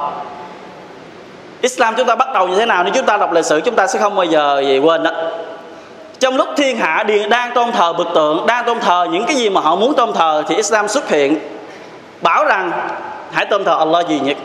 [1.61, 2.83] Islam chúng ta bắt đầu như thế nào?
[2.83, 5.11] Nếu chúng ta đọc lịch sử, chúng ta sẽ không bao giờ gì quên đó.
[6.19, 9.49] Trong lúc thiên hạ đang tôn thờ bực tượng, đang tôn thờ những cái gì
[9.49, 11.39] mà họ muốn tôn thờ thì Islam xuất hiện,
[12.21, 12.71] bảo rằng
[13.31, 14.37] hãy tôn thờ Allah duy nhất.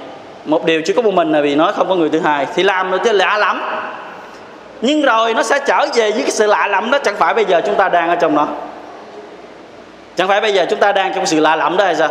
[0.45, 2.47] Một điều chỉ có một mình là vì nói không có người thứ hai.
[2.55, 3.63] Thì làm nó chứ lạ lắm
[4.83, 6.99] nhưng rồi nó sẽ trở về với cái sự lạ lẫm đó.
[7.05, 8.47] Chẳng phải bây giờ chúng ta đang ở trong nó
[10.17, 12.09] chẳng phải bây giờ chúng ta đang trong sự lạ lẫm đó hay sao?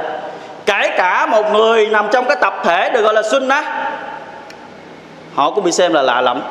[0.65, 3.65] Kể cả một người nằm trong cái tập thể được gọi là sunnah
[5.36, 6.41] họ cũng bị xem là lạ lẫm.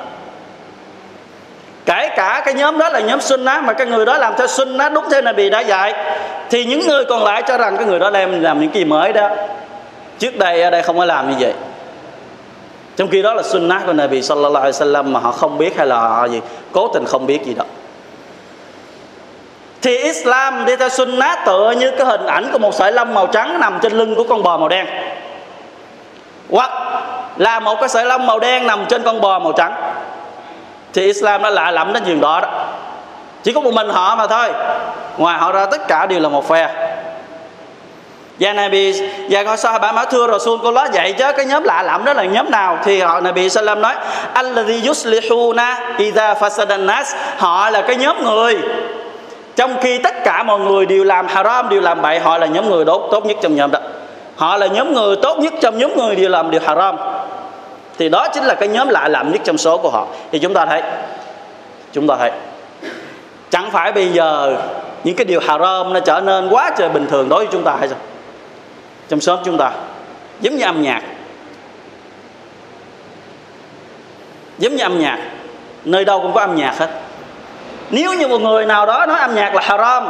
[1.86, 4.92] Kể cả cái nhóm đó là nhóm sunnah mà cái người đó làm theo sunnah
[4.92, 5.94] đúng theo Nabi đã dạy,
[6.50, 9.12] thì những người còn lại cho rằng cái người đó đem làm những kỳ mới
[9.12, 9.28] đó.
[10.18, 11.52] Trước đây ở đây không có làm như vậy
[12.96, 15.86] trong khi đó là sunnah của Nabi sallallahu alaihi wasallam mà họ không biết hay
[15.86, 16.40] là họ gì,
[16.72, 17.64] cố tình không biết gì đó.
[19.82, 23.26] Thì Islam đi theo sunnah tựa như cái hình ảnh của một sợi lông màu
[23.26, 24.86] trắng nằm trên lưng của con bò màu đen.
[26.50, 26.70] Hoặc
[27.36, 29.74] là một cái sợi lông màu đen nằm trên con bò màu trắng.
[30.92, 32.48] Thì Islam nó lạ lẫm đến chuyện đó đó.
[33.42, 34.48] Chỉ có một mình họ mà thôi.
[35.16, 36.89] Ngoài họ ra tất cả đều là một phe
[38.40, 41.24] và Nabi và dạ coi sao bà nói thưa Rasul cô nói vậy chứ?
[41.36, 42.78] Cái nhóm lạ lẫm đó là nhóm nào?
[42.84, 43.94] Thì họ Nabi Sallam nói,
[44.32, 48.58] alladhi yuslihuna idha fasadan nas họ là cái nhóm người.
[49.56, 52.70] Trong khi tất cả mọi người đều làm haram, đều làm bậy, họ là nhóm
[52.70, 53.78] người tốt tốt nhất trong nhóm đó.
[54.36, 56.96] Họ là nhóm người tốt nhất trong nhóm người đều làm điều haram.
[57.98, 60.06] Thì đó chính là cái nhóm lạ lẫm nhất trong số của họ.
[60.32, 60.82] Thì chúng ta thấy,
[61.92, 62.30] chúng ta thấy,
[63.50, 64.56] chẳng phải bây giờ
[65.04, 67.76] những cái điều haram nó trở nên quá trời bình thường đối với chúng ta
[67.80, 67.98] hay sao?
[69.10, 69.72] Trong xóm chúng ta.
[70.40, 71.02] Giống như âm nhạc.
[74.58, 75.18] Giống như âm nhạc.
[75.84, 76.90] Nơi đâu cũng có âm nhạc hết.
[77.90, 80.06] Nếu như một người nào đó nói âm nhạc là haram,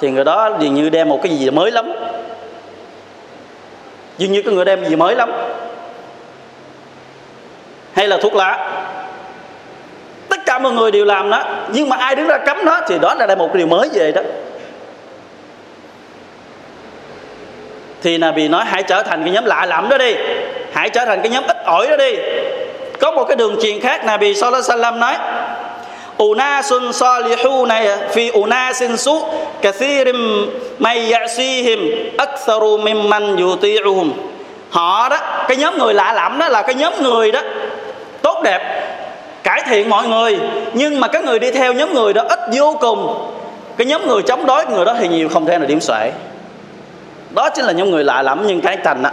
[0.00, 1.92] thì người đó dường như đem một cái gì mới lắm.
[4.18, 5.30] Dường như cái người đem gì mới lắm.
[7.92, 8.82] Hay là thuốc lá.
[10.28, 12.98] Tất cả mọi người đều làm đó, nhưng mà ai đứng ra cấm nó thì
[12.98, 14.22] đó là một điều mới về đó.
[18.02, 20.14] Thì Nabi nói hãy trở thành cái nhóm lạ lẫm đó đi.
[20.72, 22.16] Hãy trở thành cái nhóm ít ỏi đó đi.
[23.00, 25.16] Có một cái đường truyền khác, Nabi sallallahu alaihi wasallam nói,
[26.18, 29.28] unasun salihuna fi unasin su,
[29.62, 34.10] kathirim may ya'sihim aktharu mimman yuti'uhum.
[34.70, 37.40] Họ đó, cái nhóm người lạ lẫm đó là cái nhóm người đó
[38.22, 38.82] tốt đẹp,
[39.42, 40.38] cải thiện mọi người,
[40.72, 43.30] nhưng mà cái người đi theo nhóm người đó ít vô cùng.
[43.76, 46.10] Cái nhóm người chống đối người đó thì nhiều không thể nào điểm xuể
[47.30, 49.10] đó chính là những người lạ lẫm nhưng cái thành á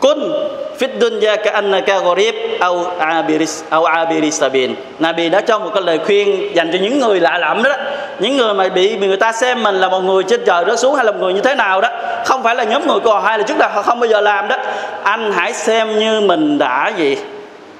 [0.00, 0.32] kun
[0.78, 5.82] fit dunya ka annaka gharib au abiris au abiris sabin Nabi đã cho một cái
[5.82, 7.70] lời khuyên dành cho những người lạ lẫm đó.
[8.18, 10.94] Những người mà bị người ta xem mình là một người trên trời rớt xuống
[10.94, 11.88] hay là một người như thế nào đó.
[12.24, 14.48] Không phải là nhóm người còn hay là trước đây họ không bao giờ làm
[14.48, 14.56] đó.
[15.02, 17.16] Anh hãy xem như mình đã gì.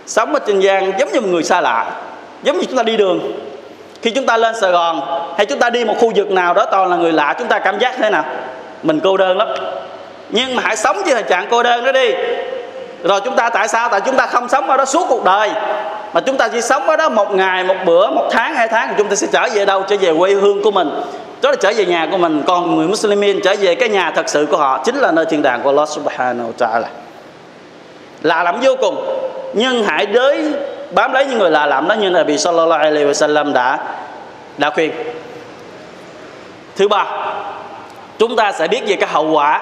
[0.07, 1.91] Sống ở trên gian giống như một người xa lạ,
[2.43, 3.21] giống như chúng ta đi đường.
[4.03, 5.01] Khi chúng ta lên Sài Gòn
[5.37, 7.59] hay chúng ta đi một khu vực nào đó toàn là người lạ, chúng ta
[7.59, 8.25] cảm giác thế nào?
[8.83, 9.49] Mình cô đơn lắm.
[10.31, 12.15] Nhưng mà hãy sống với tình trạng cô đơn đó đi.
[13.05, 13.89] Rồi chúng ta tại sao?
[13.89, 15.51] Tại chúng ta không sống ở đó suốt cuộc đời.
[16.13, 18.89] Mà chúng ta chỉ sống ở đó một ngày, một bữa, một tháng, hai tháng
[18.89, 19.83] thì chúng ta sẽ trở về đâu?
[19.89, 20.91] Trở về quê hương của mình.
[21.43, 22.43] Đó là trở về nhà của mình.
[22.47, 25.43] Còn người Muslimin trở về cái nhà thật sự của họ chính là nơi thiên
[25.43, 26.89] đàng của Allah Subhanahu wa Taala.
[28.23, 29.05] Lạ lắm vô cùng.
[29.55, 30.53] Nhưng hãy đới,
[30.91, 33.79] bám lấy những người lạ lẫm đó như là bị Sallallahu Alaihi Wasallam đã
[34.59, 34.93] đã khuyên.
[36.77, 37.07] Thứ ba
[38.20, 39.62] chúng ta sẽ biết về cái hậu quả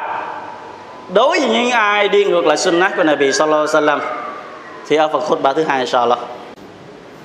[1.14, 4.00] đối với những ai đi ngược lại sunnah của Nabi Sallallahu Alaihi Wasallam
[4.88, 6.20] thì ở phần khutbah thứ hai inshallah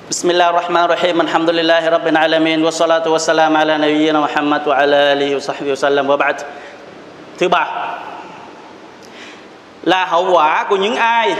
[0.09, 5.35] بسم الله الرحمن الرحيم الحمد لله رب العالمين والصلاة والسلام على نبينا محمد وعلى آله
[5.35, 6.35] وصحبه وسلم وبعد
[7.39, 7.67] thứ ba
[9.83, 11.35] là hậu quả của những ai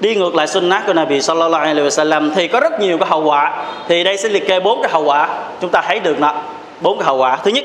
[0.00, 3.24] đi ngược lại sunnah của Nabi sallallahu alaihi wasallam thì có rất nhiều cái hậu
[3.24, 3.52] quả
[3.88, 5.28] thì đây sẽ liệt kê bốn cái hậu quả
[5.60, 6.34] chúng ta thấy được nó
[6.80, 7.64] bốn cái hậu quả thứ nhất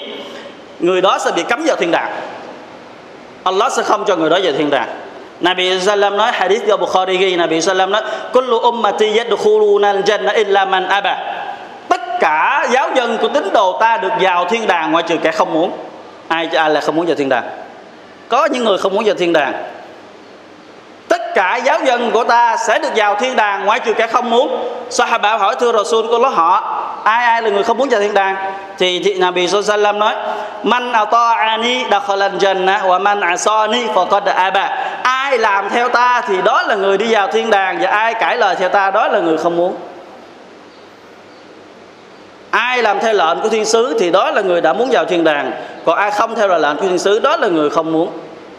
[0.80, 2.12] người đó sẽ bị cấm vào thiên đàng.
[3.44, 4.88] Allah sẽ không cho người đó vào thiên đàng.
[5.40, 10.64] Nabi sallam nói, hadith do Bukhari ghi, Nabi sallam nói, kullu ummati yadkhuluna al-jannah illa
[10.64, 11.16] man aba.
[11.88, 15.32] Tất cả giáo dân của tín đồ ta được vào thiên đàng ngoại trừ kẻ
[15.32, 15.72] không muốn.
[16.28, 17.44] Ai ai là không muốn vào thiên đàng?
[18.28, 19.52] Có những người không muốn vào thiên đàng
[21.10, 24.30] tất cả giáo dân của ta sẽ được vào thiên đàng ngoại trừ kẻ không
[24.30, 24.68] muốn.
[24.90, 28.36] Sahaba hỏi thưa Rasul của họ ai ai là người không muốn vào thiên đàng?
[28.78, 30.14] Thì, thì Nabi Sallam nói
[30.62, 34.64] man ata'ani dakhala jannah wa man asani faqad aba.
[35.02, 38.36] Ai làm theo ta thì đó là người đi vào thiên đàng và ai cãi
[38.36, 39.76] lời theo ta đó là người không muốn.
[42.50, 45.24] Ai làm theo lệnh của thiên sứ thì đó là người đã muốn vào thiên
[45.24, 45.52] đàng.
[45.84, 48.10] Còn ai không theo lệnh của thiên sứ đó là người không muốn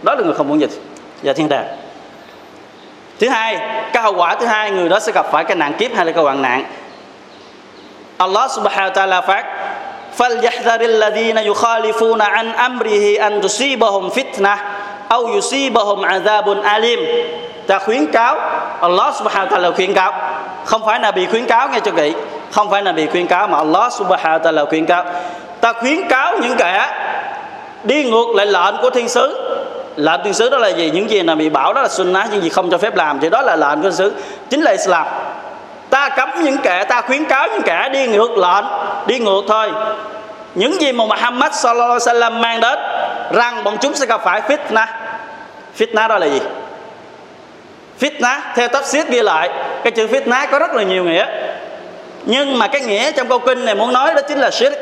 [0.02, 0.72] đó là người không muốn dịch
[1.24, 1.66] vào thiên đàng
[3.21, 3.59] thứ hai
[3.93, 6.13] cái hậu quả thứ hai người đó sẽ gặp phải cái nạn kiếp hay là
[6.13, 6.65] cái hoạn nạn
[8.19, 9.45] Allah subhanahu wa ta'ala phát
[10.17, 14.57] فَلْيَحْذَرِ الَّذِينَ يُخَالِفُونَ عَنْ أَمْرِهِ أَنْ تُصِيبَهُمْ فِتْنَةٌ
[15.09, 17.01] أَوْ يُصِيبَهُمْ عَذَابٌ أَلِيمٌ
[17.67, 18.37] ta khuyến cáo
[18.81, 20.13] Allah subhanahu wa ta'ala khuyến cáo
[20.65, 22.15] không phải là bị khuyến cáo nghe cho kỹ
[22.51, 25.05] không phải là bị khuyến cáo mà Allah subhanahu wa ta'ala khuyến cáo
[25.61, 26.87] ta khuyến cáo những kẻ
[27.85, 29.40] đi ngược lại lệnh của thiên sứ
[29.96, 30.92] lệnh tuyên xứ đó là gì?
[30.94, 33.20] Những gì nào bị bảo đó là sunnah, những gì không cho phép làm.
[33.20, 34.14] Thì đó là lệnh của xứ
[34.50, 35.06] chính là islam.
[35.90, 38.66] Ta cấm những kẻ, ta khuyến cáo những kẻ đi ngược lệnh,
[39.08, 39.72] đi ngược thôi.
[40.56, 42.80] Những gì mà Muhammad sallallahu alaihi wasallam mang đến,
[43.32, 44.86] rằng bọn chúng sẽ gặp phải fitna.
[45.78, 46.42] Fitna đó là gì?
[48.00, 49.50] Fitna, theo tafsir ghi lại,
[49.84, 51.26] cái chữ fitna có rất là nhiều nghĩa.
[52.26, 54.78] Nhưng mà cái nghĩa trong câu kinh này muốn nói đó chính là shirk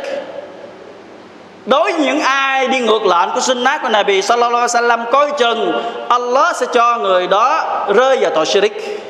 [1.66, 5.32] đối với những ai đi ngược lệnh của sunnah của Nabi sallallahu alaihi wasallam coi
[5.38, 7.64] chừng, Allah sẽ cho người đó
[7.96, 9.06] rơi vào tội shirik.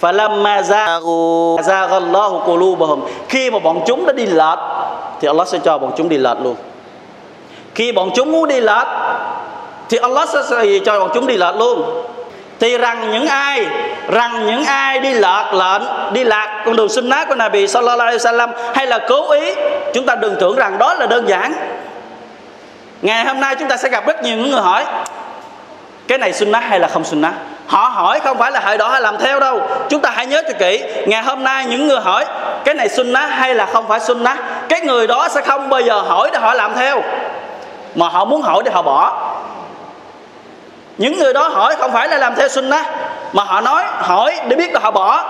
[0.00, 4.58] Falamma zaghu zaghallahu qulubahum khi mà bọn chúng đã đi lệch,
[5.20, 6.56] thì Allah sẽ cho bọn chúng đi lệch luôn.
[7.74, 8.86] Khi bọn chúng muốn đi lệch,
[9.88, 12.02] thì Allah sẽ cho bọn chúng đi lệch luôn.
[12.60, 13.66] Thì rằng những ai,
[14.08, 15.82] rằng những ai đi lệch lệnh,
[16.12, 19.54] đi lạc con đường sunnah của Nabi sallallahu alaihi wasallam hay là cố ý
[19.92, 21.54] chúng ta đừng tưởng rằng đó là đơn giản.
[23.02, 24.84] Ngày hôm nay chúng ta sẽ gặp rất nhiều những người hỏi,
[26.08, 27.32] cái này sunnah hay là không sunnah?
[27.66, 29.60] Họ hỏi không phải là hãy đó hay làm theo đâu.
[29.88, 32.24] Chúng ta hãy nhớ cho kỹ, ngày hôm nay những người hỏi,
[32.64, 34.38] cái này sunnah hay là không phải sunnah?
[34.68, 37.02] Cái người đó sẽ không bao giờ hỏi để họ làm theo,
[37.94, 39.32] mà họ muốn hỏi để họ bỏ.
[40.98, 42.86] Những người đó hỏi không phải là làm theo sunnah,
[43.32, 45.24] mà họ nói, hỏi để biết là họ bỏ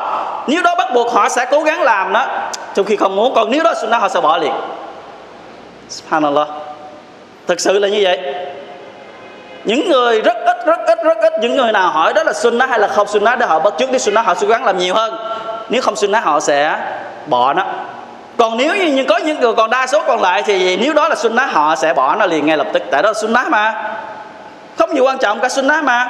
[0.47, 2.27] nếu đó bắt buộc họ sẽ cố gắng làm đó,
[2.75, 4.53] trong khi không muốn, còn nếu đó sunnah họ sẽ bỏ liền.
[5.89, 6.49] Subhanallah.
[7.47, 8.21] Thực sự là như vậy.
[9.65, 12.71] Những người rất ít rất ít rất ít, những người nào hỏi đó là sunnah
[12.71, 14.79] hay là không sunnah, để họ bắt chước đi sunnah, họ sẽ cố gắng làm
[14.79, 15.15] nhiều hơn.
[15.69, 16.77] Nếu không sunnah, họ sẽ
[17.27, 17.65] bỏ nó.
[18.37, 21.15] Còn nếu như có những người còn đa số còn lại thì nếu đó là
[21.15, 22.83] sunnah, họ sẽ bỏ nó liền ngay lập tức.
[22.91, 23.95] Tại đó là sunnah mà.
[24.79, 26.09] Không nhiều quan trọng cả sunnah mà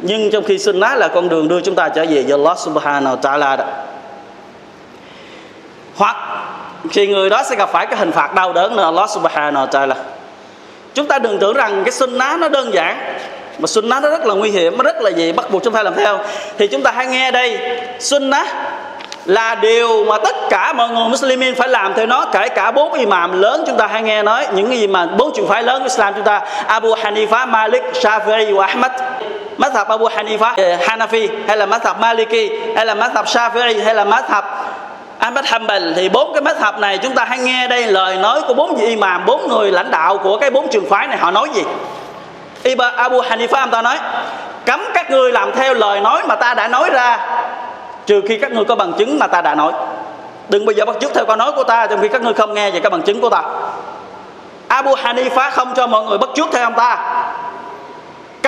[0.00, 3.16] nhưng trong khi sunnah là con đường đưa chúng ta trở về với Allah subhanahu
[3.16, 3.64] wa ta'ala đó.
[5.96, 6.16] Hoặc
[6.92, 9.68] thì người đó sẽ gặp phải cái hình phạt đau đớn nơi Allah subhanahu wa
[9.68, 9.94] ta'ala.
[10.94, 12.96] Chúng ta đừng tưởng rằng cái sunnah nó đơn giản
[13.58, 15.82] mà sunnah nó rất là nguy hiểm nó rất là gì bắt buộc chúng ta
[15.82, 16.18] làm theo.
[16.58, 17.58] Thì chúng ta hãy nghe đây
[18.00, 18.46] sunnah
[19.24, 22.92] là điều mà tất cả mọi người Muslimin phải làm theo nó kể cả bốn
[22.92, 25.84] imam lớn chúng ta hay nghe nói những gì mà bốn trường phái lớn của
[25.88, 28.92] Islam chúng ta Abu Hanifa, Malik, Shafi'i và Ahmad.
[29.58, 34.04] Mazhab Abu Hanifa, eh, Hanafi hay là Mazhab Maliki hay là Mazhab Shafi'i hay là
[34.04, 34.42] Mazhab
[35.18, 35.92] Ahmad Hanbal.
[35.96, 38.86] Thì bốn cái mazhab này chúng ta hãy nghe đây lời nói của bốn vị
[38.86, 41.64] imam bốn người lãnh đạo của cái bốn trường phái này họ nói gì?
[42.62, 43.98] Iba Abu Hanifa ông ta nói
[44.66, 47.18] cấm các ngươi làm theo lời nói mà ta đã nói ra
[48.06, 49.72] trừ khi các ngươi có bằng chứng mà ta đã nói.
[50.48, 52.54] Đừng bây giờ bắt chước theo câu nói của ta trong khi các ngươi không
[52.54, 53.42] nghe về các bằng chứng của ta.
[54.68, 56.98] Abu Hanifa không cho mọi người bắt chước theo ông ta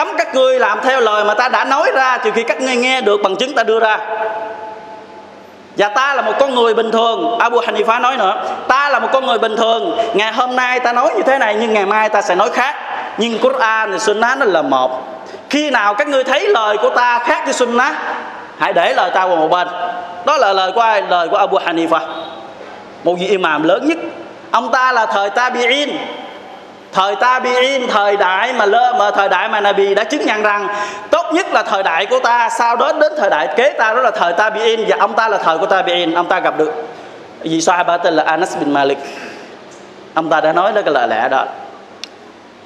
[0.00, 2.76] cấm các ngươi làm theo lời mà ta đã nói ra, trừ khi các ngươi
[2.76, 3.98] nghe được bằng chứng ta đưa ra.
[5.76, 7.38] Và ta là một con người bình thường.
[7.38, 9.98] Abu Hanifa nói nữa, ta là một con người bình thường.
[10.14, 12.76] Ngày hôm nay ta nói như thế này, nhưng ngày mai ta sẽ nói khác.
[13.18, 14.90] Nhưng Quran và Sunnah nó là một.
[15.50, 17.94] Khi nào các ngươi thấy lời của ta khác với Sunnah,
[18.58, 19.68] hãy để lời ta qua một bên.
[20.26, 21.02] Đó là lời của ai?
[21.02, 22.00] Lời của Abu Hanifa.
[23.04, 23.98] Một vị imam lớn nhất.
[24.50, 25.88] Ông ta là thời tabi'in
[26.92, 30.68] thời tabi'in thời đại mà lơ mà thời đại mà Nabi đã chứng nhận rằng
[31.10, 34.00] tốt nhất là thời đại của ta, sau đó đến thời đại kế ta, đó
[34.00, 36.72] là thời tabi'in và ông ta là thời của tabi'in ông ta gặp được.
[37.40, 38.98] Vị sahaba tên là Anas bin Malik?
[40.14, 41.44] Ông ta đã nói đó cái lời lẽ đó.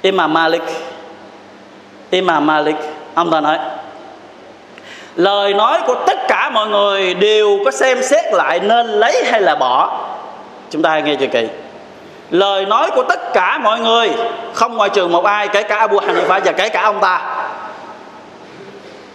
[0.03, 0.63] Imam Malik
[2.11, 2.77] Imam Malik,
[3.15, 3.59] ông ta nói,
[5.17, 9.41] lời nói của tất cả mọi người đều có xem xét lại nên lấy hay
[9.41, 10.01] là bỏ?
[10.71, 11.49] Chúng ta nghe cho kỹ
[12.31, 14.11] lời nói của tất cả mọi người,
[14.53, 17.21] không ngoài trừ một ai, kể cả Abu Hanifa và kể cả ông ta.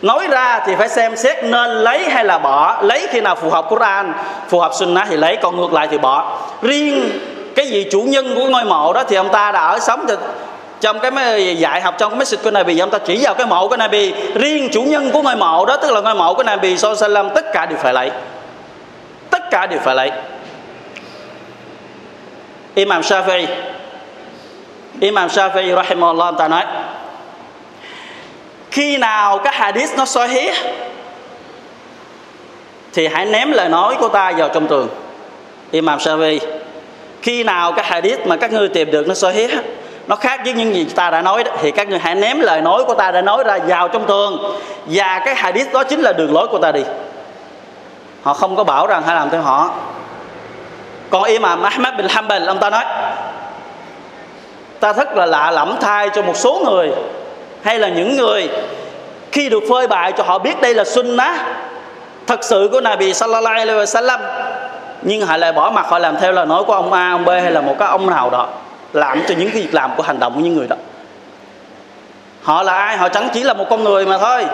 [0.02, 3.50] Nói ra thì phải xem xét nên lấy hay là bỏ, lấy khi nào phù
[3.50, 4.14] hợp Quran,
[4.50, 6.38] phù hợp Sunnah thì lấy, còn ngược lại thì bỏ.
[6.62, 7.20] Riêng
[7.56, 10.06] cái gì chủ nhân của ngôi mộ đó thì ông ta đã ở sống
[10.82, 13.68] trong cái dạy học, trong cái message của Nabi, ông ta chỉ vào cái mộ
[13.68, 14.14] của Nabi.
[14.36, 17.46] Riêng chủ nhân của ngôi mộ đó, tức là ngôi mộ của Nabi, sallallahu tất
[17.54, 18.12] cả đều phải lấy.
[19.30, 20.12] Tất cả đều phải lấy.
[22.76, 23.46] Imam Shafi'i.
[25.00, 26.64] Imam Shafi'i rahimahullah ta nói
[28.72, 30.54] khi nào cái hadith nó sahih
[32.94, 34.88] thì hãy ném lời nói của ta vào trong tường.
[35.72, 36.40] Imam Shafi'i
[37.22, 39.52] khi nào cái hadith mà các ngươi tìm được nó sahih
[40.08, 42.62] nó khác với những gì ta đã nói đó, thì các ngươi hãy ném lời
[42.62, 44.60] nói của ta đã nói ra vào trong tường.
[44.86, 46.84] Và cái hadith đó chính là đường lối của ta đi.
[48.24, 49.76] Họ không có bảo rằng hãy làm theo họ
[51.10, 52.86] còn Imam Ahmad bin Hanbal, ông ta nói,
[54.80, 56.92] ta rất là lạ lẫm thay cho một số người,
[57.64, 58.50] hay là những người
[59.32, 61.42] khi được phơi bày cho họ biết đây là sunnah,
[62.28, 64.20] thật sự của Nabi sallallahu alaihi wasallam.
[65.02, 67.30] Nhưng họ lại bỏ mặt, họ làm theo lời nói của ông A, ông B
[67.30, 68.48] hay là một cái ông nào đó,
[68.94, 70.76] làm cho những cái việc làm của hành động của những người đó.
[72.42, 72.98] Họ là ai?
[72.98, 74.46] Họ chẳng chỉ là một con người mà thôi.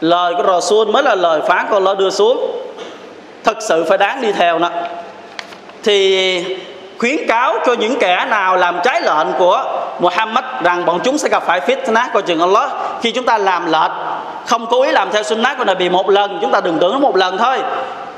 [0.00, 2.62] Lời của Rasul mới là lời phán của Allah đưa xuống.
[3.44, 4.70] Thật sự phải đáng đi theo nó
[5.86, 6.44] thì
[6.98, 9.64] khuyến cáo cho những kẻ nào làm trái lệnh của
[9.98, 12.70] Muhammad rằng bọn chúng sẽ gặp phải fitna coi chừng Allah.
[13.02, 13.90] Khi chúng ta làm lệch,
[14.46, 16.98] không cố ý làm theo sunnah của Nabi một lần, chúng ta đừng tưởng nó
[16.98, 17.58] một lần thôi.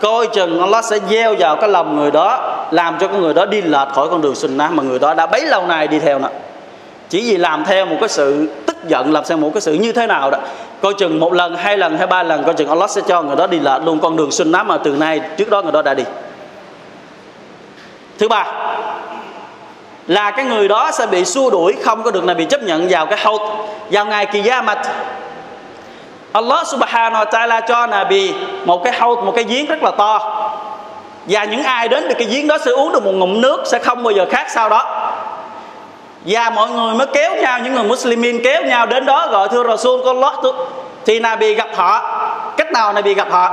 [0.00, 3.46] Coi chừng Allah sẽ gieo vào cái lòng người đó, làm cho con người đó
[3.46, 6.18] đi lệch khỏi con đường sunnah mà người đó đã bấy lâu nay đi theo
[6.18, 6.28] nữa
[7.10, 9.92] chỉ vì làm theo một cái sự tức giận, làm theo một cái sự như
[9.92, 10.38] thế nào đó,
[10.80, 13.36] coi chừng một lần, hai lần hay ba lần, coi chừng Allah sẽ cho người
[13.36, 15.94] đó đi lệch luôn con đường sunnah mà từ nay trước đó người đó đã
[15.94, 16.04] đi
[18.18, 18.46] thứ ba,
[20.06, 22.86] là cái người đó sẽ bị xua đuổi, không có được là bị chấp nhận
[22.90, 23.38] vào cái hậu
[23.90, 24.78] vào ngày kỳ gia mạch
[26.32, 30.18] Allah subhanahu wa ta'ala cho Nabi một cái hậu một cái giếng rất là to.
[31.26, 33.78] Và những ai đến được cái giếng đó sẽ uống được một ngụm nước, sẽ
[33.78, 35.10] không bao giờ khác sau đó.
[36.26, 39.64] Và mọi người mới kéo nhau, những người Muslimin kéo nhau đến đó gọi thưa
[39.68, 40.34] Rasul của Allah
[41.06, 42.20] thì Nabi gặp họ.
[42.56, 43.50] Cách nào Nabi gặp họ?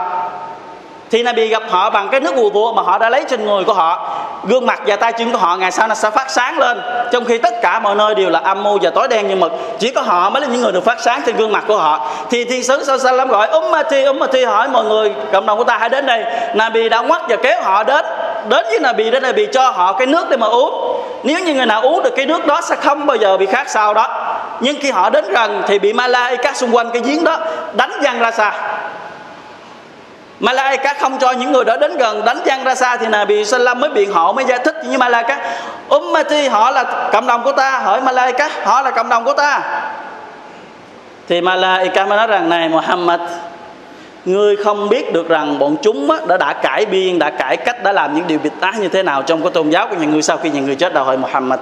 [1.11, 3.73] Thì Nabi gặp họ bằng cái nước vua mà họ đã lấy trên người của
[3.73, 4.09] họ.
[4.43, 6.81] Gương mặt và tay chân của họ ngày sau nó sẽ phát sáng lên.
[7.11, 9.51] Trong khi tất cả mọi nơi đều là âm mưu và tối đen như mực.
[9.79, 12.07] Chỉ có họ mới là những người được phát sáng trên gương mặt của họ.
[12.29, 15.77] Thì thiên sứ sao lắm gọi ummati ummati hỏi mọi người, cộng đồng của ta
[15.77, 16.23] hãy đến đây.
[16.53, 18.05] Nabi đã ngoắt và kéo họ đến
[18.49, 21.01] đến với Nabi đến Nabi cho họ cái nước để mà uống.
[21.23, 23.69] Nếu như người nào uống được cái nước đó sẽ không bao giờ bị khác
[23.69, 24.07] sau đó.
[24.59, 27.37] Nhưng khi họ đến gần thì bị Malai các xung quanh cái giếng đó
[27.73, 28.51] đánh văng ra xa.
[30.39, 33.79] Malaika không cho những người đó đến gần đánh văng ra xa thì Nabi Sallam
[33.79, 35.39] mới biện hộ mới giải thích như Malaika
[35.89, 39.61] Ummati họ là cộng đồng của ta hỏi Malaika họ là cộng đồng của ta
[41.27, 43.19] thì Malaika mới nói rằng này Muhammad
[44.25, 47.91] Ngươi không biết được rằng bọn chúng đã đã cải biên, đã cải cách, đã
[47.91, 50.21] làm những điều biệt tá như thế nào trong cái tôn giáo của những người
[50.21, 51.59] sau khi những người chết đầu hỏi Muhammad.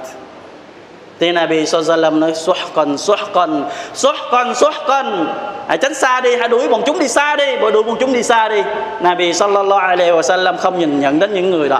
[1.23, 3.63] Thì Nabi Sallallahu nói, suhqan suhqan
[3.93, 5.25] suhqan suhqan.
[5.67, 8.13] Hãy tránh xa đi, hãy đuổi bọn chúng đi xa đi bởi đuổi bọn chúng
[8.13, 8.63] đi xa đi.
[8.99, 11.79] Nabi Sallallahu Alaihi Wasallam không nhìn, nhận đến những người đó.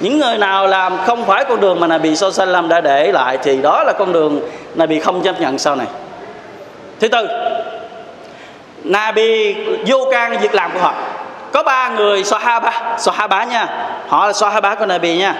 [0.00, 3.62] Những người nào làm không phải con đường mà Nabi Sallallahu đã để lại thì
[3.62, 4.40] đó là con đường
[4.74, 5.86] Nabi không chấp nhận sau này.
[7.00, 7.28] Thứ tư,
[8.84, 9.54] Nabi
[9.86, 10.94] vô can việc làm của họ.
[11.52, 13.66] Có ba người Sahaba Sahaba nha.
[14.08, 15.34] Họ là Sahaba của Nabi nha.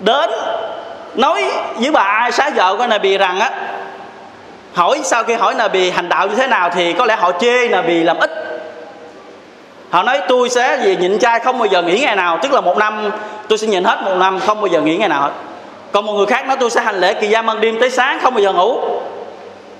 [0.00, 0.30] Đến
[1.16, 1.44] nói
[1.76, 3.50] với bà xá vợ của Nabi rằng á
[4.74, 7.68] hỏi sau khi hỏi Nabi hành đạo như thế nào thì có lẽ họ chê
[7.68, 8.30] Nabi làm ít.
[9.90, 12.38] Họ nói tôi sẽ gì nhịn chay không bao giờ nghỉ ngày nào.
[12.42, 13.10] Tức là một năm
[13.48, 15.30] tôi sẽ nhịn hết một năm không bao giờ nghỉ ngày nào hết.
[15.92, 18.18] Còn một người khác nói tôi sẽ hành lễ kỳ gia ban đêm tới sáng
[18.22, 18.80] không bao giờ ngủ.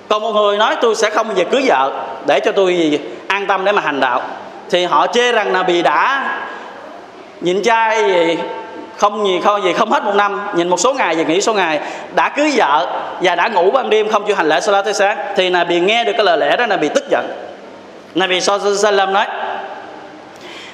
[0.09, 1.91] Còn một người nói tôi sẽ không bao giờ cưới vợ
[2.27, 4.23] để cho tôi gì, an tâm để mà hành đạo.
[4.71, 6.31] Thì họ chê rằng là bị đã
[7.41, 8.39] nhịn chay gì
[8.97, 10.41] không gì không gì không hết một năm.
[10.55, 11.81] Nhìn một số ngày và nghỉ số ngày.
[12.15, 12.87] Đã cưới vợ
[13.21, 15.81] và đã ngủ ban đêm không chịu hành lễ salat tới sáng thì là bị
[15.81, 17.27] nghe được cái lời lẽ đó là bị tức giận.
[18.15, 19.27] Nabi Sallam nói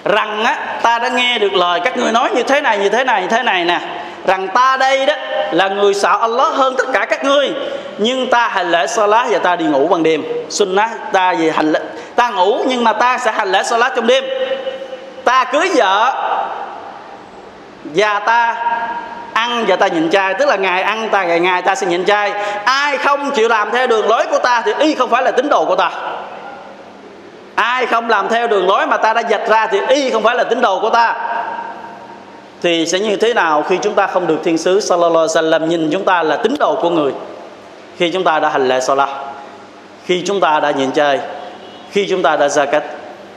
[0.04, 3.04] rằng á, ta đã nghe được lời các ngươi nói như thế này như thế
[3.04, 3.80] này như thế này nè.
[4.26, 5.14] Rằng ta đây đó
[5.50, 7.52] là người sợ Allah hơn tất cả các ngươi.
[7.98, 10.22] Nhưng ta hành lễ salat và ta đi ngủ ban đêm.
[10.48, 11.80] Sunnah ta về hành lễ.
[12.16, 14.24] Ta ngủ nhưng mà ta sẽ hành lễ salat trong đêm.
[15.24, 16.12] Ta cưới vợ
[17.94, 18.56] và ta
[19.32, 22.04] ăn và ta nhịn chay, tức là ngày ăn ta, ngày ngày ta sẽ nhịn
[22.04, 22.32] chay.
[22.64, 25.48] Ai không chịu làm theo đường lối của ta thì y không phải là tín
[25.48, 25.90] đồ của ta.
[27.54, 30.36] Ai không làm theo đường lối mà ta đã dạch ra thì y không phải
[30.36, 31.14] là tín đồ của ta.
[32.62, 35.66] Thì sẽ như thế nào khi chúng ta không được thiên sứ sallallahu alaihi wasallam
[35.66, 37.12] nhìn chúng ta là tín đồ của người?
[37.96, 39.08] Khi chúng ta đã hành lễ salat,
[40.06, 41.20] khi chúng ta đã nhịn chay,
[41.90, 42.80] khi chúng ta đã zakat,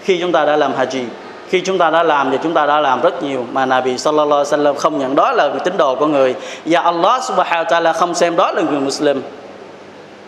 [0.03, 1.03] khi chúng ta đã làm haji
[1.49, 4.43] khi chúng ta đã làm thì chúng ta đã làm rất nhiều mà Nabi sallallahu
[4.43, 5.15] alaihi wasallam không nhận.
[5.15, 6.35] Đó là tín đồ của người.
[6.65, 9.21] Và Allah subhanahu wa ta'ala không xem đó là người Muslim.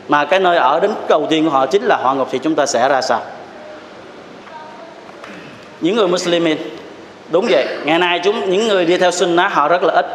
[0.08, 2.56] Mà cái nơi ở đến đầu tiên của họ chính là họ ngục thì chúng
[2.56, 3.22] ta sẽ ra sao?
[5.82, 6.58] Những người Muslimin
[7.30, 7.68] đúng vậy.
[7.86, 10.06] Ngày nay chúng những người đi theo sunnah họ rất là ít.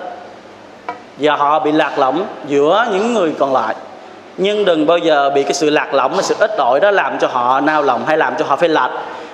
[1.19, 3.75] Và họ bị lạc lõng giữa những người còn lại.
[4.37, 7.19] Nhưng đừng bao giờ bị cái sự lạc lõng và sự ít ỏi đó làm
[7.19, 8.91] cho họ nao lòng hay làm cho họ phải lệch.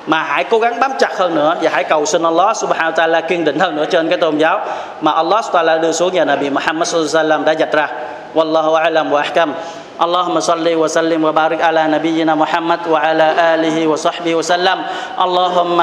[0.09, 2.97] Mà hãy cố gắng bám chặt hơn nữa và hãy cầu xin Allah subhanahu wa
[2.97, 4.61] ta'ala kiên định hơn nữa trên cái tôn giáo
[5.01, 7.89] mà Allah ta'ala đưa xuống nhà Nabi Muhammad sallallahu alaihi wasallam đã dạch ra
[8.35, 9.53] wallahu a'lam wa ahkam
[9.99, 14.79] اللهم صل وسلم وبارك على نبينا محمد وعلى آله وصحبه وسلم
[15.19, 15.79] اللهم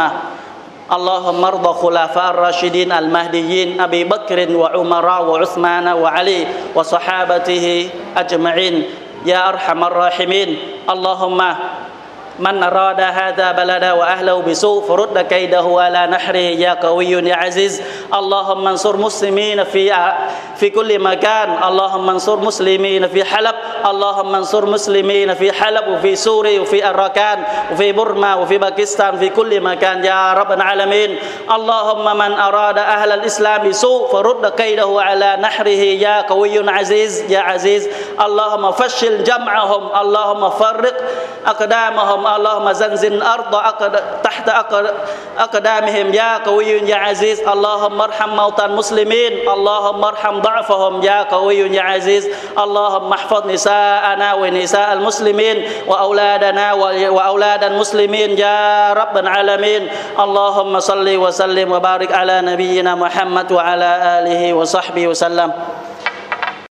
[0.91, 6.39] اللهم ارض خلفاء الراشدين المهديين ابي بكر وعمر وعثمان وعلي
[6.75, 7.65] وصحابته
[8.17, 8.75] اجمعين
[9.25, 10.49] يا ارحم الراحمين
[10.89, 11.39] اللهم
[12.39, 17.81] من أراد هذا بلد وأهله بسوء فرد كيده على نحره يا قوي يا عزيز.
[18.13, 19.93] اللهم انصر مسلمين في
[20.55, 21.63] في كل مكان.
[21.63, 23.55] اللهم انصر مسلمين في حلب.
[23.85, 29.61] اللهم انصر مسلمين في حلب وفي سوريا وفي الراكان وفي برما وفي باكستان في كل
[29.61, 31.19] مكان يا رب العالمين.
[31.55, 37.89] اللهم من أراد أهل الإسلام سوء فرد كيده على نحره يا قوي عزيز يا عزيز.
[38.19, 39.83] اللهم فشل جمعهم.
[40.01, 40.97] اللهم فرق
[41.47, 42.24] أقدامهم.
[42.27, 44.21] اللهم زنزن الأرض أقد...
[44.23, 44.93] تحت أقد...
[45.37, 46.13] أقدامهم.
[46.13, 47.39] يا قوي يا عزيز.
[47.47, 49.49] اللهم ارحم موتى المسلمين.
[49.49, 51.03] اللهم ارحم ضعفهم.
[51.03, 52.27] يا قوي يا عزيز.
[52.57, 55.57] اللهم احفظ نساءنا ونساء المسلمين
[55.87, 56.73] وأولادنا
[57.09, 58.37] وأولاد المسلمين.
[58.37, 59.89] يا رب العالمين.
[60.19, 65.53] اللهم صل وسلم وبارك على نبينا محمد وعلى آله وصحبه وسلم.